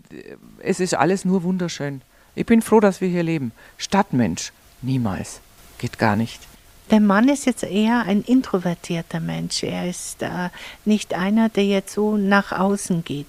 es 0.59 0.79
ist 0.79 0.93
alles 0.93 1.25
nur 1.25 1.43
wunderschön. 1.43 2.01
Ich 2.35 2.45
bin 2.45 2.61
froh, 2.61 2.79
dass 2.79 3.01
wir 3.01 3.09
hier 3.09 3.23
leben. 3.23 3.51
Stadtmensch, 3.77 4.53
niemals. 4.81 5.41
Geht 5.79 5.97
gar 5.97 6.15
nicht. 6.15 6.50
Der 6.91 6.99
Mann 6.99 7.29
ist 7.29 7.45
jetzt 7.45 7.63
eher 7.63 8.01
ein 8.01 8.21
introvertierter 8.21 9.21
Mensch. 9.21 9.63
Er 9.63 9.89
ist 9.89 10.21
äh, 10.21 10.49
nicht 10.83 11.13
einer, 11.13 11.47
der 11.47 11.65
jetzt 11.65 11.93
so 11.93 12.17
nach 12.17 12.51
außen 12.51 13.05
geht. 13.05 13.27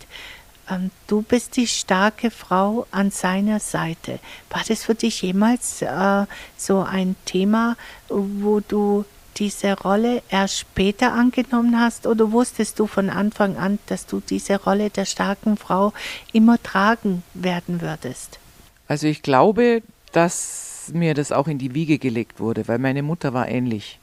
Ähm, 0.69 0.91
du 1.07 1.23
bist 1.23 1.57
die 1.57 1.69
starke 1.69 2.33
Frau 2.33 2.89
an 2.91 3.13
seiner 3.13 3.61
Seite. 3.61 4.19
War 4.51 4.63
das 4.67 4.83
für 4.83 4.97
dich 4.97 5.23
jemals 5.23 5.81
äh, 5.81 6.27
so 6.57 6.83
ein 6.83 7.15
Thema, 7.25 7.77
wo 8.09 8.59
du 8.59 9.05
diese 9.37 9.79
Rolle 9.79 10.23
erst 10.29 10.59
später 10.59 11.13
angenommen 11.13 11.79
hast 11.79 12.09
oder 12.09 12.33
wusstest 12.33 12.81
du 12.81 12.89
von 12.89 13.11
Anfang 13.11 13.57
an, 13.57 13.79
dass 13.87 14.07
du 14.07 14.21
diese 14.21 14.61
Rolle 14.61 14.91
der 14.91 15.05
starken 15.05 15.57
Frau 15.57 15.93
immer 16.33 16.61
tragen 16.61 17.23
werden 17.33 17.81
würdest? 17.81 18.41
Also 18.89 19.07
ich 19.07 19.23
glaube, 19.23 19.83
dass 20.11 20.72
mir 20.89 21.15
das 21.15 21.33
auch 21.33 21.49
in 21.49 21.59
die 21.59 21.75
Wiege 21.75 21.99
gelegt 21.99 22.41
wurde, 22.41 22.69
weil 22.69 22.79
meine 22.79 23.03
Mutter 23.03 23.33
war 23.33 23.49
ähnlich. 23.49 23.99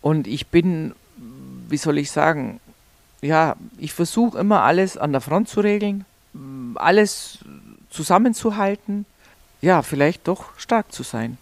Und 0.00 0.26
ich 0.26 0.48
bin, 0.48 0.94
wie 1.68 1.76
soll 1.76 1.98
ich 1.98 2.10
sagen, 2.10 2.60
ja, 3.22 3.56
ich 3.78 3.92
versuche 3.92 4.38
immer 4.38 4.62
alles 4.62 4.96
an 4.96 5.12
der 5.12 5.20
Front 5.20 5.48
zu 5.48 5.60
regeln, 5.60 6.04
alles 6.74 7.38
zusammenzuhalten, 7.90 9.06
ja, 9.62 9.82
vielleicht 9.82 10.28
doch 10.28 10.46
stark 10.58 10.92
zu 10.92 11.02
sein. 11.02 11.38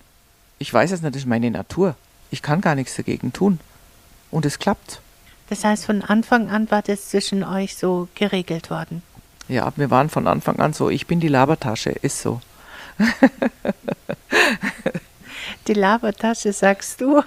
Ich 0.59 0.73
weiß 0.73 0.93
es 0.93 1.03
nicht, 1.03 1.15
das 1.15 1.23
ist 1.23 1.29
meine 1.29 1.51
Natur. 1.51 1.97
Ich 2.31 2.41
kann 2.41 2.61
gar 2.61 2.77
nichts 2.77 2.95
dagegen 2.95 3.33
tun. 3.33 3.59
Und 4.31 4.47
es 4.47 4.59
klappt. 4.61 5.01
Das 5.49 5.65
heißt, 5.65 5.85
von 5.85 6.03
Anfang 6.03 6.49
an 6.49 6.71
war 6.71 6.83
das 6.83 7.09
zwischen 7.09 7.43
euch 7.43 7.77
so 7.77 8.09
geregelt 8.15 8.71
worden? 8.71 9.03
Ja, 9.49 9.73
wir 9.77 9.91
waren 9.91 10.09
von 10.09 10.27
Anfang 10.27 10.61
an 10.61 10.73
so, 10.73 10.89
ich 10.89 11.07
bin 11.07 11.19
die 11.19 11.29
Labertasche, 11.29 11.91
ist 11.91 12.23
so. 12.23 12.41
Die 15.69 15.75
Labertasche 15.75 16.53
sagst 16.53 17.01
du. 17.01 17.23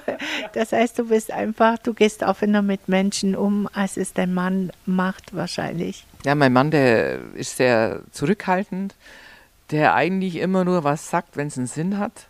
Das 0.54 0.74
heißt, 0.74 1.00
du 1.00 1.08
bist 1.08 1.32
einfach, 1.32 1.78
du 1.78 1.94
gehst 1.94 2.22
offener 2.24 2.62
mit 2.62 2.90
Menschen 2.90 3.36
um, 3.36 3.70
als 3.74 3.96
es 3.98 4.14
dein 4.14 4.34
Mann 4.34 4.72
macht 4.86 5.34
wahrscheinlich. 5.34 6.06
Ja, 6.26 6.36
mein 6.36 6.52
Mann, 6.52 6.72
der 6.72 7.20
ist 7.36 7.58
sehr 7.58 8.02
zurückhaltend, 8.12 8.94
der 9.72 9.94
eigentlich 9.94 10.36
immer 10.38 10.66
nur 10.66 10.84
was 10.84 11.10
sagt, 11.10 11.38
wenn 11.38 11.48
es 11.48 11.58
einen 11.58 11.68
Sinn 11.68 11.98
hat. 11.98 12.28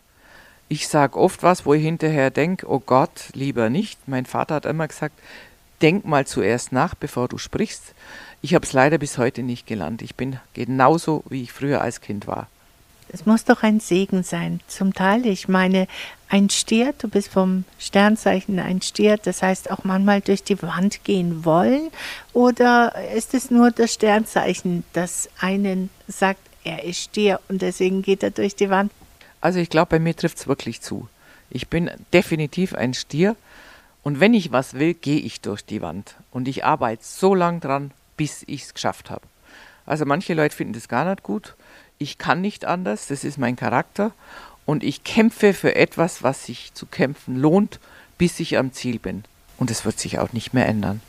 Ich 0.67 0.87
sage 0.87 1.17
oft 1.17 1.43
was, 1.43 1.65
wo 1.65 1.73
ich 1.73 1.83
hinterher 1.83 2.29
denke, 2.29 2.69
oh 2.69 2.79
Gott, 2.79 3.29
lieber 3.33 3.69
nicht. 3.69 4.07
Mein 4.07 4.25
Vater 4.25 4.55
hat 4.55 4.65
immer 4.65 4.87
gesagt, 4.87 5.19
denk 5.81 6.05
mal 6.05 6.25
zuerst 6.27 6.71
nach, 6.71 6.95
bevor 6.95 7.27
du 7.27 7.37
sprichst. 7.37 7.93
Ich 8.41 8.53
habe 8.53 8.65
es 8.65 8.73
leider 8.73 8.97
bis 8.97 9.17
heute 9.17 9.43
nicht 9.43 9.65
gelernt. 9.67 10.01
Ich 10.01 10.15
bin 10.15 10.39
genauso, 10.53 11.23
wie 11.29 11.43
ich 11.43 11.51
früher 11.51 11.81
als 11.81 12.01
Kind 12.01 12.27
war. 12.27 12.47
Es 13.15 13.25
muss 13.25 13.45
doch 13.45 13.63
ein 13.63 13.79
Segen 13.79 14.23
sein, 14.23 14.59
zum 14.67 14.93
Teil. 14.93 15.25
Ich 15.25 15.47
meine, 15.47 15.87
ein 16.27 16.49
Stier, 16.49 16.93
du 16.97 17.07
bist 17.07 17.29
vom 17.29 17.63
Sternzeichen 17.79 18.59
ein 18.59 18.81
Stier, 18.81 19.15
das 19.15 19.41
heißt 19.41 19.71
auch 19.71 19.85
manchmal 19.85 20.19
durch 20.19 20.43
die 20.43 20.61
Wand 20.61 21.05
gehen 21.05 21.45
wollen? 21.45 21.91
Oder 22.33 22.93
ist 23.15 23.33
es 23.33 23.49
nur 23.51 23.71
das 23.71 23.93
Sternzeichen, 23.93 24.83
das 24.91 25.29
einen 25.39 25.89
sagt, 26.09 26.41
er 26.65 26.83
ist 26.83 27.03
Stier 27.03 27.39
und 27.47 27.61
deswegen 27.61 28.01
geht 28.01 28.21
er 28.21 28.31
durch 28.31 28.53
die 28.53 28.69
Wand? 28.69 28.91
Also 29.39 29.59
ich 29.59 29.69
glaube, 29.69 29.91
bei 29.91 29.99
mir 29.99 30.13
trifft 30.13 30.39
es 30.39 30.47
wirklich 30.49 30.81
zu. 30.81 31.07
Ich 31.49 31.69
bin 31.69 31.89
definitiv 32.11 32.75
ein 32.75 32.93
Stier 32.93 33.37
und 34.03 34.19
wenn 34.19 34.33
ich 34.33 34.51
was 34.51 34.73
will, 34.73 34.93
gehe 34.93 35.21
ich 35.21 35.39
durch 35.39 35.63
die 35.63 35.81
Wand. 35.81 36.15
Und 36.31 36.49
ich 36.49 36.65
arbeite 36.65 37.05
so 37.05 37.33
lange 37.33 37.61
dran, 37.61 37.91
bis 38.17 38.43
ich 38.45 38.63
es 38.63 38.73
geschafft 38.73 39.09
habe. 39.09 39.25
Also 39.85 40.05
manche 40.05 40.33
Leute 40.33 40.55
finden 40.55 40.73
das 40.73 40.87
gar 40.87 41.05
nicht 41.05 41.23
gut 41.23 41.55
ich 41.97 42.17
kann 42.17 42.41
nicht 42.41 42.65
anders, 42.65 43.07
das 43.07 43.23
ist 43.23 43.37
mein 43.37 43.55
Charakter 43.55 44.11
und 44.65 44.83
ich 44.83 45.03
kämpfe 45.03 45.53
für 45.53 45.75
etwas, 45.75 46.23
was 46.23 46.45
sich 46.45 46.73
zu 46.73 46.85
kämpfen 46.85 47.37
lohnt, 47.37 47.79
bis 48.17 48.39
ich 48.39 48.57
am 48.57 48.73
Ziel 48.73 48.99
bin. 48.99 49.23
Und 49.57 49.71
es 49.71 49.85
wird 49.85 49.99
sich 49.99 50.19
auch 50.19 50.33
nicht 50.33 50.53
mehr 50.53 50.67
ändern. 50.67 51.01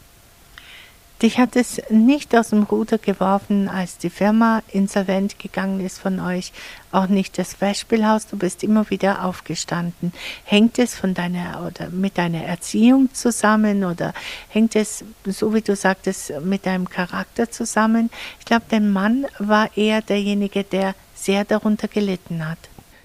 Dich 1.22 1.38
hat 1.38 1.56
es 1.56 1.80
nicht 1.88 2.36
aus 2.36 2.50
dem 2.50 2.64
Ruder 2.64 2.98
geworfen, 2.98 3.70
als 3.70 3.96
die 3.96 4.10
Firma 4.10 4.62
insolvent 4.68 5.38
gegangen 5.38 5.80
ist 5.80 5.98
von 5.98 6.20
euch, 6.20 6.52
auch 6.92 7.06
nicht 7.06 7.38
das 7.38 7.54
Festspielhaus, 7.54 8.26
du 8.26 8.36
bist 8.36 8.62
immer 8.62 8.90
wieder 8.90 9.24
aufgestanden. 9.24 10.12
Hängt 10.44 10.78
es 10.78 10.94
von 10.94 11.14
deiner 11.14 11.66
oder 11.66 11.88
mit 11.88 12.18
deiner 12.18 12.44
Erziehung 12.44 13.14
zusammen 13.14 13.84
oder 13.84 14.12
hängt 14.50 14.76
es, 14.76 15.04
so 15.24 15.54
wie 15.54 15.62
du 15.62 15.74
sagtest, 15.74 16.34
mit 16.42 16.66
deinem 16.66 16.90
Charakter 16.90 17.50
zusammen? 17.50 18.10
Ich 18.38 18.44
glaube, 18.44 18.66
dein 18.68 18.92
Mann 18.92 19.26
war 19.38 19.74
eher 19.74 20.02
derjenige, 20.02 20.64
der 20.64 20.94
sehr 21.14 21.46
darunter 21.46 21.88
gelitten 21.88 22.46
hat. 22.46 22.58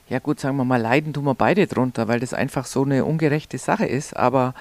Ja 0.09 0.19
gut, 0.19 0.41
sagen 0.41 0.57
wir 0.57 0.65
mal, 0.65 0.81
leiden 0.81 1.13
tun 1.13 1.23
wir 1.23 1.35
beide 1.35 1.65
drunter, 1.65 2.09
weil 2.09 2.19
das 2.19 2.33
einfach 2.33 2.65
so 2.65 2.83
eine 2.83 3.05
ungerechte 3.05 3.57
Sache 3.57 3.85
ist, 3.85 4.17
aber 4.17 4.53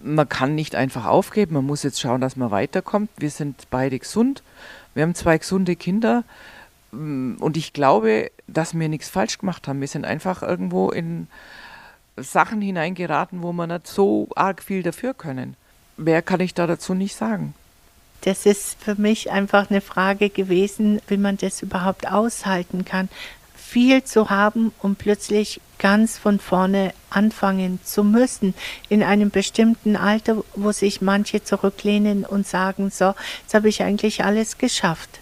man 0.00 0.28
kann 0.28 0.54
nicht 0.54 0.74
einfach 0.74 1.06
aufgeben, 1.06 1.54
man 1.54 1.66
muss 1.66 1.82
jetzt 1.82 2.00
schauen, 2.00 2.20
dass 2.20 2.36
man 2.36 2.50
weiterkommt. 2.50 3.10
Wir 3.16 3.30
sind 3.30 3.66
beide 3.70 3.98
gesund, 3.98 4.42
wir 4.94 5.02
haben 5.02 5.14
zwei 5.14 5.38
gesunde 5.38 5.76
Kinder 5.76 6.24
mm, 6.92 7.36
und 7.38 7.56
ich 7.56 7.72
glaube, 7.72 8.30
dass 8.46 8.78
wir 8.78 8.88
nichts 8.88 9.08
falsch 9.08 9.38
gemacht 9.38 9.68
haben. 9.68 9.80
Wir 9.80 9.88
sind 9.88 10.04
einfach 10.04 10.42
irgendwo 10.42 10.90
in 10.90 11.28
Sachen 12.16 12.60
hineingeraten, 12.60 13.42
wo 13.42 13.52
wir 13.52 13.66
nicht 13.66 13.86
so 13.86 14.28
arg 14.34 14.62
viel 14.62 14.82
dafür 14.82 15.14
können. 15.14 15.56
Mehr 15.96 16.22
kann 16.22 16.40
ich 16.40 16.54
da 16.54 16.66
dazu 16.66 16.94
nicht 16.94 17.16
sagen. 17.16 17.54
Das 18.22 18.46
ist 18.46 18.82
für 18.82 18.94
mich 18.94 19.30
einfach 19.30 19.70
eine 19.70 19.80
Frage 19.80 20.30
gewesen, 20.30 21.00
wie 21.08 21.16
man 21.16 21.36
das 21.36 21.62
überhaupt 21.62 22.10
aushalten 22.10 22.84
kann, 22.84 23.08
viel 23.66 24.04
zu 24.04 24.30
haben 24.30 24.72
und 24.80 24.96
plötzlich 24.98 25.60
ganz 25.78 26.16
von 26.16 26.38
vorne 26.38 26.94
anfangen 27.10 27.80
zu 27.84 28.04
müssen, 28.04 28.54
in 28.88 29.02
einem 29.02 29.30
bestimmten 29.30 29.96
Alter, 29.96 30.42
wo 30.54 30.72
sich 30.72 31.02
manche 31.02 31.42
zurücklehnen 31.42 32.24
und 32.24 32.46
sagen, 32.46 32.90
so, 32.90 33.14
jetzt 33.42 33.54
habe 33.54 33.68
ich 33.68 33.82
eigentlich 33.82 34.24
alles 34.24 34.58
geschafft. 34.58 35.20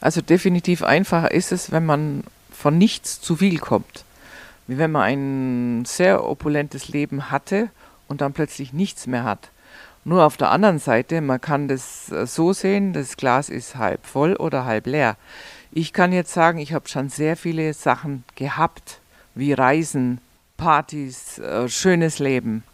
Also 0.00 0.20
definitiv 0.20 0.82
einfacher 0.82 1.32
ist 1.32 1.52
es, 1.52 1.72
wenn 1.72 1.84
man 1.84 2.24
von 2.50 2.78
nichts 2.78 3.20
zu 3.20 3.36
viel 3.36 3.58
kommt. 3.58 4.04
Wie 4.66 4.78
wenn 4.78 4.92
man 4.92 5.02
ein 5.02 5.84
sehr 5.84 6.24
opulentes 6.26 6.88
Leben 6.88 7.30
hatte 7.30 7.70
und 8.06 8.20
dann 8.20 8.32
plötzlich 8.32 8.72
nichts 8.72 9.06
mehr 9.06 9.24
hat. 9.24 9.50
Nur 10.04 10.24
auf 10.24 10.36
der 10.36 10.50
anderen 10.50 10.78
Seite, 10.78 11.20
man 11.20 11.40
kann 11.40 11.68
das 11.68 12.10
äh, 12.10 12.26
so 12.26 12.52
sehen, 12.52 12.92
das 12.92 13.16
Glas 13.16 13.50
ist 13.50 13.76
halb 13.76 14.06
voll 14.06 14.34
oder 14.36 14.64
halb 14.64 14.86
leer. 14.86 15.16
Ich 15.72 15.92
kann 15.92 16.12
jetzt 16.12 16.32
sagen, 16.32 16.58
ich 16.58 16.72
habe 16.72 16.88
schon 16.88 17.10
sehr 17.10 17.36
viele 17.36 17.72
Sachen 17.74 18.24
gehabt, 18.34 19.00
wie 19.34 19.52
Reisen, 19.52 20.20
Partys, 20.56 21.38
äh, 21.38 21.68
schönes 21.68 22.18
Leben. 22.18 22.64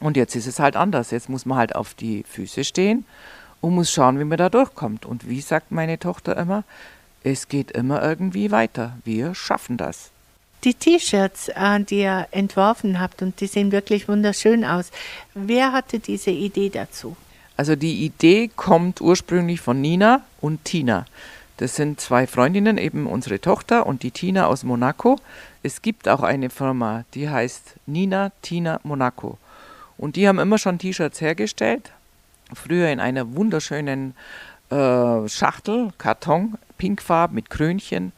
Und 0.00 0.16
jetzt 0.16 0.34
ist 0.34 0.46
es 0.46 0.58
halt 0.58 0.76
anders. 0.76 1.10
Jetzt 1.10 1.28
muss 1.28 1.44
man 1.44 1.58
halt 1.58 1.74
auf 1.74 1.94
die 1.94 2.24
Füße 2.24 2.64
stehen 2.64 3.04
und 3.60 3.74
muss 3.74 3.92
schauen, 3.92 4.18
wie 4.18 4.24
man 4.24 4.38
da 4.38 4.48
durchkommt. 4.48 5.04
Und 5.04 5.28
wie 5.28 5.40
sagt 5.40 5.72
meine 5.72 5.98
Tochter 5.98 6.36
immer, 6.36 6.64
es 7.22 7.48
geht 7.48 7.70
immer 7.72 8.02
irgendwie 8.02 8.50
weiter. 8.50 8.96
Wir 9.04 9.34
schaffen 9.34 9.76
das. 9.76 10.10
Die 10.64 10.74
T-Shirts, 10.74 11.48
äh, 11.48 11.80
die 11.80 12.00
ihr 12.00 12.28
entworfen 12.30 12.98
habt, 12.98 13.22
und 13.22 13.40
die 13.40 13.46
sehen 13.46 13.72
wirklich 13.72 14.08
wunderschön 14.08 14.64
aus. 14.64 14.90
Wer 15.34 15.72
hatte 15.72 15.98
diese 15.98 16.30
Idee 16.30 16.70
dazu? 16.70 17.16
Also 17.56 17.76
die 17.76 18.04
Idee 18.04 18.50
kommt 18.54 19.00
ursprünglich 19.00 19.60
von 19.60 19.80
Nina 19.80 20.22
und 20.40 20.64
Tina. 20.64 21.06
Das 21.58 21.74
sind 21.74 22.00
zwei 22.00 22.28
Freundinnen, 22.28 22.78
eben 22.78 23.06
unsere 23.06 23.40
Tochter 23.40 23.84
und 23.84 24.04
die 24.04 24.12
Tina 24.12 24.46
aus 24.46 24.62
Monaco. 24.62 25.18
Es 25.64 25.82
gibt 25.82 26.08
auch 26.08 26.22
eine 26.22 26.50
Firma, 26.50 27.04
die 27.14 27.28
heißt 27.28 27.74
Nina 27.86 28.30
Tina 28.42 28.80
Monaco. 28.84 29.38
Und 29.96 30.14
die 30.14 30.28
haben 30.28 30.38
immer 30.38 30.58
schon 30.58 30.78
T-Shirts 30.78 31.20
hergestellt. 31.20 31.90
Früher 32.54 32.90
in 32.90 33.00
einer 33.00 33.34
wunderschönen 33.34 34.14
äh, 34.70 35.28
Schachtel, 35.28 35.90
Karton, 35.98 36.56
pinkfarb 36.78 37.32
mit 37.32 37.50
Krönchen. 37.50 38.12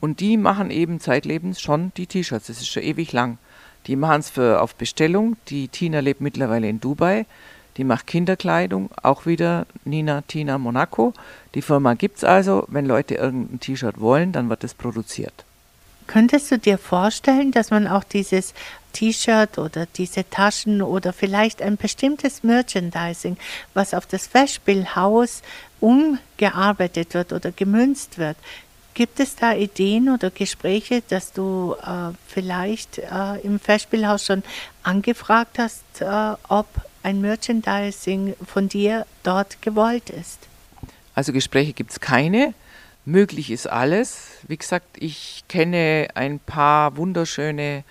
Und 0.00 0.20
die 0.20 0.36
machen 0.36 0.70
eben 0.70 1.00
zeitlebens 1.00 1.62
schon 1.62 1.90
die 1.96 2.06
T-Shirts. 2.06 2.48
Das 2.48 2.58
ist 2.58 2.68
schon 2.68 2.82
ewig 2.82 3.12
lang. 3.12 3.38
Die 3.86 3.96
machen 3.96 4.20
es 4.20 4.38
auf 4.38 4.74
Bestellung. 4.74 5.38
Die 5.48 5.68
Tina 5.68 6.00
lebt 6.00 6.20
mittlerweile 6.20 6.68
in 6.68 6.80
Dubai. 6.80 7.24
Die 7.76 7.84
macht 7.84 8.06
Kinderkleidung, 8.06 8.90
auch 9.02 9.26
wieder 9.26 9.66
Nina 9.84 10.22
Tina 10.22 10.58
Monaco. 10.58 11.12
Die 11.54 11.62
Firma 11.62 11.94
gibt 11.94 12.18
es 12.18 12.24
also. 12.24 12.64
Wenn 12.68 12.86
Leute 12.86 13.14
irgendein 13.14 13.60
T-Shirt 13.60 14.00
wollen, 14.00 14.32
dann 14.32 14.48
wird 14.48 14.64
es 14.64 14.74
produziert. 14.74 15.44
Könntest 16.06 16.50
du 16.50 16.58
dir 16.58 16.78
vorstellen, 16.78 17.50
dass 17.50 17.70
man 17.70 17.86
auch 17.88 18.04
dieses 18.04 18.54
T-Shirt 18.92 19.58
oder 19.58 19.86
diese 19.86 20.28
Taschen 20.28 20.82
oder 20.82 21.12
vielleicht 21.12 21.62
ein 21.62 21.76
bestimmtes 21.76 22.42
Merchandising, 22.42 23.38
was 23.72 23.94
auf 23.94 24.06
das 24.06 24.26
Festspielhaus 24.26 25.42
umgearbeitet 25.80 27.14
wird 27.14 27.32
oder 27.32 27.50
gemünzt 27.50 28.18
wird, 28.18 28.36
Gibt 28.94 29.18
es 29.18 29.34
da 29.34 29.54
Ideen 29.54 30.08
oder 30.08 30.30
Gespräche, 30.30 31.02
dass 31.08 31.32
du 31.32 31.74
äh, 31.82 32.14
vielleicht 32.28 32.98
äh, 32.98 33.40
im 33.42 33.58
Festspielhaus 33.58 34.24
schon 34.24 34.44
angefragt 34.84 35.58
hast, 35.58 35.82
äh, 36.00 36.36
ob 36.48 36.68
ein 37.04 37.20
Merchandising 37.20 38.34
von 38.44 38.68
dir 38.68 39.06
dort 39.22 39.62
gewollt 39.62 40.10
ist? 40.10 40.48
Also 41.14 41.32
Gespräche 41.32 41.72
gibt 41.72 41.92
es 41.92 42.00
keine. 42.00 42.54
Möglich 43.04 43.50
ist 43.50 43.66
alles. 43.66 44.28
Wie 44.48 44.56
gesagt, 44.56 44.86
ich 44.98 45.44
kenne 45.48 46.08
ein 46.14 46.40
paar 46.40 46.96
wunderschöne 46.96 47.84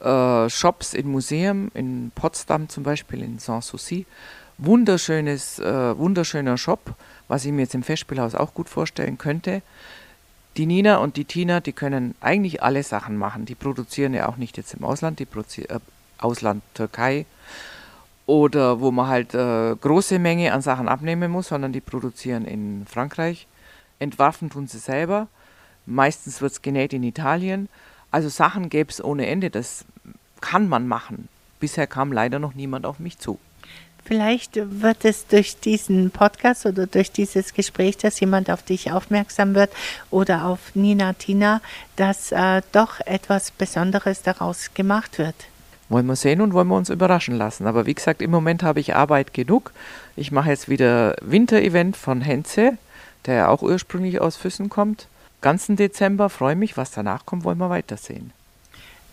äh, 0.00 0.50
Shops 0.50 0.92
in 0.92 1.08
Museen, 1.08 1.70
in 1.74 2.12
Potsdam 2.14 2.68
zum 2.68 2.82
Beispiel, 2.82 3.22
in 3.22 3.38
Sanssouci. 3.38 4.04
Wunderschönes, 4.58 5.58
äh, 5.58 5.98
wunderschöner 5.98 6.58
Shop, 6.58 6.94
was 7.28 7.46
ich 7.46 7.52
mir 7.52 7.62
jetzt 7.62 7.74
im 7.74 7.82
Festspielhaus 7.82 8.34
auch 8.34 8.52
gut 8.52 8.68
vorstellen 8.68 9.16
könnte. 9.16 9.62
Die 10.58 10.66
Nina 10.66 10.98
und 10.98 11.16
die 11.16 11.24
Tina, 11.24 11.60
die 11.60 11.72
können 11.72 12.14
eigentlich 12.20 12.62
alle 12.62 12.82
Sachen 12.82 13.16
machen. 13.16 13.46
Die 13.46 13.54
produzieren 13.54 14.12
ja 14.12 14.28
auch 14.28 14.36
nicht 14.36 14.58
jetzt 14.58 14.74
im 14.74 14.84
Ausland, 14.84 15.18
die 15.18 15.24
produzieren 15.24 15.78
äh, 15.78 15.80
Ausland 16.18 16.62
Türkei, 16.74 17.24
oder 18.26 18.80
wo 18.80 18.90
man 18.90 19.08
halt 19.08 19.34
äh, 19.34 19.74
große 19.74 20.18
Menge 20.18 20.52
an 20.52 20.62
Sachen 20.62 20.88
abnehmen 20.88 21.30
muss, 21.30 21.48
sondern 21.48 21.72
die 21.72 21.80
produzieren 21.80 22.44
in 22.44 22.86
Frankreich. 22.86 23.46
Entwerfen 23.98 24.50
tun 24.50 24.66
sie 24.66 24.78
selber. 24.78 25.28
Meistens 25.86 26.40
wird 26.40 26.52
es 26.52 26.62
genäht 26.62 26.92
in 26.92 27.02
Italien. 27.02 27.68
Also 28.10 28.28
Sachen 28.28 28.68
gäbe 28.68 28.90
es 28.90 29.02
ohne 29.02 29.26
Ende, 29.26 29.50
das 29.50 29.84
kann 30.40 30.68
man 30.68 30.86
machen. 30.86 31.28
Bisher 31.60 31.86
kam 31.86 32.12
leider 32.12 32.38
noch 32.38 32.54
niemand 32.54 32.86
auf 32.86 32.98
mich 32.98 33.18
zu. 33.18 33.38
Vielleicht 34.04 34.56
wird 34.56 35.04
es 35.04 35.28
durch 35.28 35.60
diesen 35.60 36.10
Podcast 36.10 36.66
oder 36.66 36.86
durch 36.88 37.12
dieses 37.12 37.54
Gespräch, 37.54 37.96
dass 37.96 38.18
jemand 38.18 38.50
auf 38.50 38.62
dich 38.62 38.90
aufmerksam 38.90 39.54
wird 39.54 39.72
oder 40.10 40.44
auf 40.44 40.74
Nina 40.74 41.12
Tina, 41.12 41.60
dass 41.94 42.32
äh, 42.32 42.62
doch 42.72 42.98
etwas 43.06 43.52
Besonderes 43.52 44.22
daraus 44.22 44.74
gemacht 44.74 45.18
wird. 45.18 45.36
Wollen 45.92 46.06
wir 46.06 46.16
sehen 46.16 46.40
und 46.40 46.54
wollen 46.54 46.68
wir 46.68 46.76
uns 46.76 46.88
überraschen 46.88 47.36
lassen. 47.36 47.66
Aber 47.66 47.84
wie 47.84 47.92
gesagt, 47.92 48.22
im 48.22 48.30
Moment 48.30 48.62
habe 48.62 48.80
ich 48.80 48.96
Arbeit 48.96 49.34
genug. 49.34 49.72
Ich 50.16 50.32
mache 50.32 50.48
jetzt 50.48 50.70
wieder 50.70 51.16
Winterevent 51.20 51.98
von 51.98 52.22
Henze, 52.22 52.78
der 53.26 53.34
ja 53.34 53.48
auch 53.48 53.60
ursprünglich 53.60 54.18
aus 54.18 54.36
Füssen 54.36 54.70
kommt. 54.70 55.06
Ganzen 55.42 55.76
Dezember 55.76 56.30
freue 56.30 56.56
mich, 56.56 56.78
was 56.78 56.92
danach 56.92 57.26
kommt, 57.26 57.44
wollen 57.44 57.58
wir 57.58 57.68
weitersehen. 57.68 58.32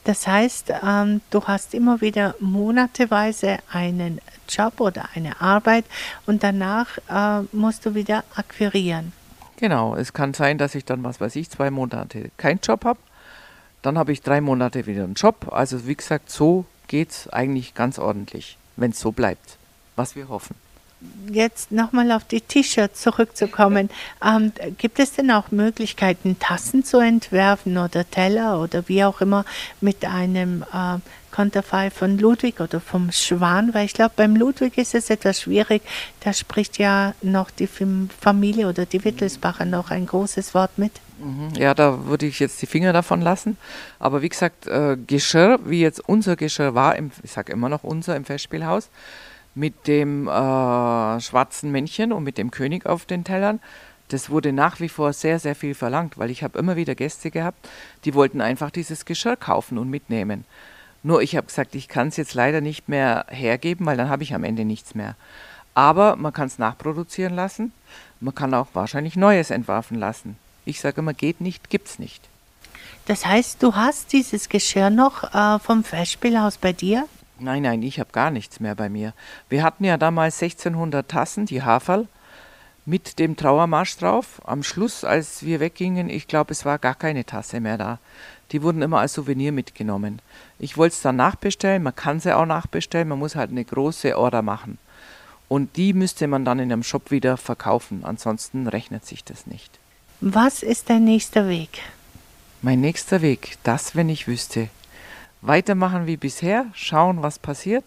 Das 0.06 0.26
heißt, 0.26 0.72
ähm, 0.82 1.20
du 1.32 1.44
hast 1.44 1.74
immer 1.74 2.00
wieder 2.00 2.36
monateweise 2.40 3.58
einen 3.70 4.22
Job 4.48 4.80
oder 4.80 5.10
eine 5.16 5.42
Arbeit 5.42 5.84
und 6.28 6.44
danach 6.44 6.98
äh, 7.10 7.46
musst 7.52 7.86
du 7.86 7.94
wieder 7.94 8.24
akquirieren. 8.36 9.12
Genau, 9.58 9.96
es 9.96 10.14
kann 10.14 10.34
sein, 10.34 10.58
dass 10.58 10.76
ich 10.76 10.86
dann, 10.86 11.04
was 11.04 11.20
weiß 11.20 11.36
ich, 11.36 11.50
zwei 11.50 11.72
Monate 11.72 12.32
keinen 12.38 12.62
Job 12.64 12.86
habe 12.86 13.00
dann 13.82 13.98
habe 13.98 14.12
ich 14.12 14.22
drei 14.22 14.42
Monate 14.42 14.86
wieder 14.86 15.04
einen 15.04 15.14
Job. 15.14 15.48
Also 15.52 15.88
wie 15.88 15.96
gesagt, 15.96 16.30
so 16.30 16.66
geht 16.88 17.12
es 17.12 17.30
eigentlich 17.30 17.74
ganz 17.74 18.00
ordentlich, 18.00 18.58
wenn 18.76 18.92
es 18.92 19.00
so 19.00 19.12
bleibt, 19.12 19.58
was 19.96 20.16
wir 20.16 20.28
hoffen. 20.30 20.56
Jetzt 21.32 21.72
nochmal 21.72 22.12
auf 22.12 22.26
die 22.26 22.42
T-Shirts 22.42 23.02
zurückzukommen. 23.02 23.90
Ähm, 24.22 24.52
gibt 24.78 25.00
es 25.00 25.14
denn 25.14 25.32
auch 25.32 25.50
Möglichkeiten, 25.52 26.38
Tassen 26.40 26.84
zu 26.84 27.00
entwerfen 27.00 27.78
oder 27.78 28.10
Teller 28.10 28.62
oder 28.62 28.86
wie 28.90 29.06
auch 29.06 29.22
immer 29.22 29.46
mit 29.80 30.04
einem 30.04 30.64
äh, 30.74 30.98
Konterfei 31.40 31.90
von 31.90 32.18
Ludwig 32.18 32.60
oder 32.60 32.82
vom 32.82 33.14
Schwan? 33.14 33.74
Weil 33.74 33.86
ich 33.86 33.94
glaube, 33.94 34.12
beim 34.18 34.36
Ludwig 34.36 34.78
ist 34.78 34.94
es 34.94 35.10
etwas 35.10 35.40
schwierig. 35.40 35.82
Da 36.20 36.34
spricht 36.34 36.78
ja 36.80 37.14
noch 37.22 37.50
die 37.50 37.70
Familie 38.20 38.68
oder 38.68 38.86
die 38.86 39.06
Wittelsbacher 39.06 39.64
noch 39.64 39.90
ein 39.90 40.06
großes 40.06 40.54
Wort 40.54 40.78
mit. 40.78 40.92
Mhm. 41.18 41.54
Ja, 41.56 41.74
da 41.74 42.08
würde 42.08 42.26
ich 42.26 42.42
jetzt 42.42 42.62
die 42.62 42.66
Finger 42.66 42.92
davon 42.92 43.22
lassen. 43.22 43.56
Aber 44.00 44.22
wie 44.22 44.28
gesagt, 44.28 44.68
äh, 44.68 44.98
Geschirr, 45.08 45.62
wie 45.64 45.80
jetzt 45.80 46.02
unser 46.10 46.36
Geschirr 46.36 46.76
war, 46.76 46.98
im, 46.98 47.12
ich 47.24 47.32
sage 47.32 47.54
immer 47.54 47.70
noch 47.70 47.86
unser 47.86 48.18
im 48.18 48.26
Festspielhaus, 48.26 48.90
mit 49.56 49.88
dem 49.88 50.28
äh, 50.28 50.32
schwarzen 51.22 51.72
Männchen 51.72 52.12
und 52.12 52.26
mit 52.26 52.38
dem 52.38 52.52
König 52.52 52.86
auf 52.86 53.06
den 53.06 53.24
Tellern, 53.24 53.62
das 54.10 54.30
wurde 54.30 54.52
nach 54.52 54.82
wie 54.82 54.90
vor 54.90 55.14
sehr, 55.14 55.40
sehr 55.40 55.56
viel 55.56 55.74
verlangt, 55.74 56.18
weil 56.18 56.32
ich 56.32 56.44
habe 56.44 56.60
immer 56.60 56.76
wieder 56.76 56.96
Gäste 56.96 57.32
gehabt, 57.32 57.70
die 58.04 58.14
wollten 58.14 58.42
einfach 58.42 58.72
dieses 58.72 59.06
Geschirr 59.06 59.38
kaufen 59.38 59.78
und 59.78 59.90
mitnehmen. 59.90 60.44
Nur 61.04 61.22
ich 61.22 61.36
habe 61.36 61.48
gesagt, 61.48 61.76
ich 61.76 61.88
kann 61.88 62.10
es 62.10 62.18
jetzt 62.18 62.34
leider 62.34 62.62
nicht 62.62 62.90
mehr 62.90 63.26
hergeben, 63.30 63.86
weil 63.86 63.98
dann 63.98 64.10
habe 64.10 64.24
ich 64.24 64.34
am 64.34 64.44
Ende 64.44 64.66
nichts 64.66 64.96
mehr. 64.96 65.16
Aber 65.74 66.16
man 66.16 66.34
kann 66.34 66.48
es 66.48 66.60
nachproduzieren 66.60 67.36
lassen. 67.36 67.72
Man 68.20 68.36
kann 68.36 68.54
auch 68.54 68.68
wahrscheinlich 68.74 69.16
Neues 69.16 69.50
entwerfen 69.50 69.98
lassen. 69.98 70.38
Ich 70.66 70.82
sage 70.82 71.00
immer, 71.00 71.14
geht 71.14 71.40
nicht, 71.40 71.70
gibt's 71.70 72.00
nicht. 72.00 72.28
Das 73.06 73.26
heißt, 73.26 73.64
du 73.64 73.76
hast 73.76 74.12
dieses 74.14 74.50
Geschirr 74.50 74.90
noch 74.90 75.34
äh, 75.34 75.60
vom 75.60 75.84
Festspielhaus 75.84 76.58
bei 76.58 76.74
dir? 76.74 77.08
Nein, 77.40 77.64
nein, 77.64 77.82
ich 77.82 78.00
habe 78.00 78.12
gar 78.12 78.30
nichts 78.30 78.60
mehr 78.60 78.76
bei 78.76 78.90
mir. 78.90 79.14
Wir 79.48 79.64
hatten 79.64 79.86
ja 79.86 79.98
damals 79.98 80.42
1600 80.42 81.10
Tassen, 81.10 81.46
die 81.46 81.64
Haferl, 81.64 82.08
mit 82.90 83.20
dem 83.20 83.36
Trauermarsch 83.36 83.98
drauf. 83.98 84.42
Am 84.46 84.64
Schluss, 84.64 85.04
als 85.04 85.44
wir 85.44 85.60
weggingen, 85.60 86.10
ich 86.10 86.28
glaube, 86.28 86.52
es 86.52 86.66
war 86.66 86.80
gar 86.80 86.96
keine 86.96 87.24
Tasse 87.24 87.60
mehr 87.60 87.78
da. 87.78 88.00
Die 88.52 88.64
wurden 88.64 88.82
immer 88.82 89.00
als 89.00 89.14
Souvenir 89.14 89.52
mitgenommen. 89.52 90.22
Ich 90.58 90.76
wollte 90.76 90.96
es 90.96 91.02
dann 91.04 91.16
nachbestellen, 91.16 91.84
man 91.84 91.96
kann 91.96 92.20
sie 92.20 92.36
auch 92.36 92.48
nachbestellen, 92.48 93.08
man 93.08 93.20
muss 93.20 93.36
halt 93.36 93.52
eine 93.52 93.64
große 93.64 94.18
Order 94.18 94.42
machen. 94.42 94.80
Und 95.48 95.78
die 95.78 95.94
müsste 95.94 96.28
man 96.28 96.46
dann 96.46 96.58
in 96.58 96.72
einem 96.72 96.84
Shop 96.84 97.12
wieder 97.12 97.38
verkaufen, 97.38 98.02
ansonsten 98.04 98.68
rechnet 98.68 99.06
sich 99.06 99.24
das 99.24 99.46
nicht. 99.46 99.80
Was 100.20 100.64
ist 100.64 100.90
dein 100.90 101.06
nächster 101.06 101.48
Weg? 101.48 101.82
Mein 102.64 102.82
nächster 102.82 103.22
Weg, 103.22 103.58
das, 103.64 103.96
wenn 103.96 104.10
ich 104.10 104.28
wüsste. 104.28 104.68
Weitermachen 105.42 106.08
wie 106.08 106.18
bisher, 106.18 106.66
schauen, 106.74 107.22
was 107.22 107.38
passiert 107.38 107.86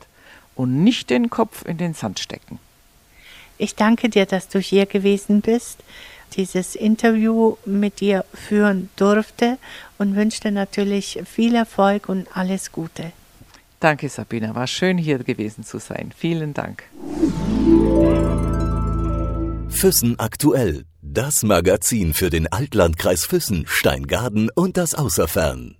und 0.54 0.84
nicht 0.84 1.10
den 1.10 1.28
Kopf 1.28 1.64
in 1.66 1.76
den 1.76 1.92
Sand 1.92 2.20
stecken. 2.20 2.60
Ich 3.62 3.76
danke 3.76 4.08
dir, 4.08 4.26
dass 4.26 4.48
du 4.48 4.58
hier 4.58 4.86
gewesen 4.86 5.40
bist, 5.40 5.84
dieses 6.34 6.74
Interview 6.74 7.56
mit 7.64 8.00
dir 8.00 8.24
führen 8.34 8.90
durfte 8.96 9.56
und 9.98 10.16
wünsche 10.16 10.40
dir 10.40 10.50
natürlich 10.50 11.22
viel 11.24 11.54
Erfolg 11.54 12.08
und 12.08 12.26
alles 12.36 12.72
Gute. 12.72 13.12
Danke, 13.78 14.08
Sabina. 14.08 14.52
War 14.56 14.66
schön 14.66 14.98
hier 14.98 15.18
gewesen 15.18 15.62
zu 15.62 15.78
sein. 15.78 16.10
Vielen 16.16 16.54
Dank. 16.54 16.82
Füssen 19.68 20.18
aktuell. 20.18 20.82
Das 21.00 21.44
Magazin 21.44 22.14
für 22.14 22.30
den 22.30 22.48
Altlandkreis 22.52 23.24
Füssen, 23.24 23.64
Steingaden 23.68 24.50
und 24.52 24.76
das 24.76 24.96
Außerfern. 24.96 25.76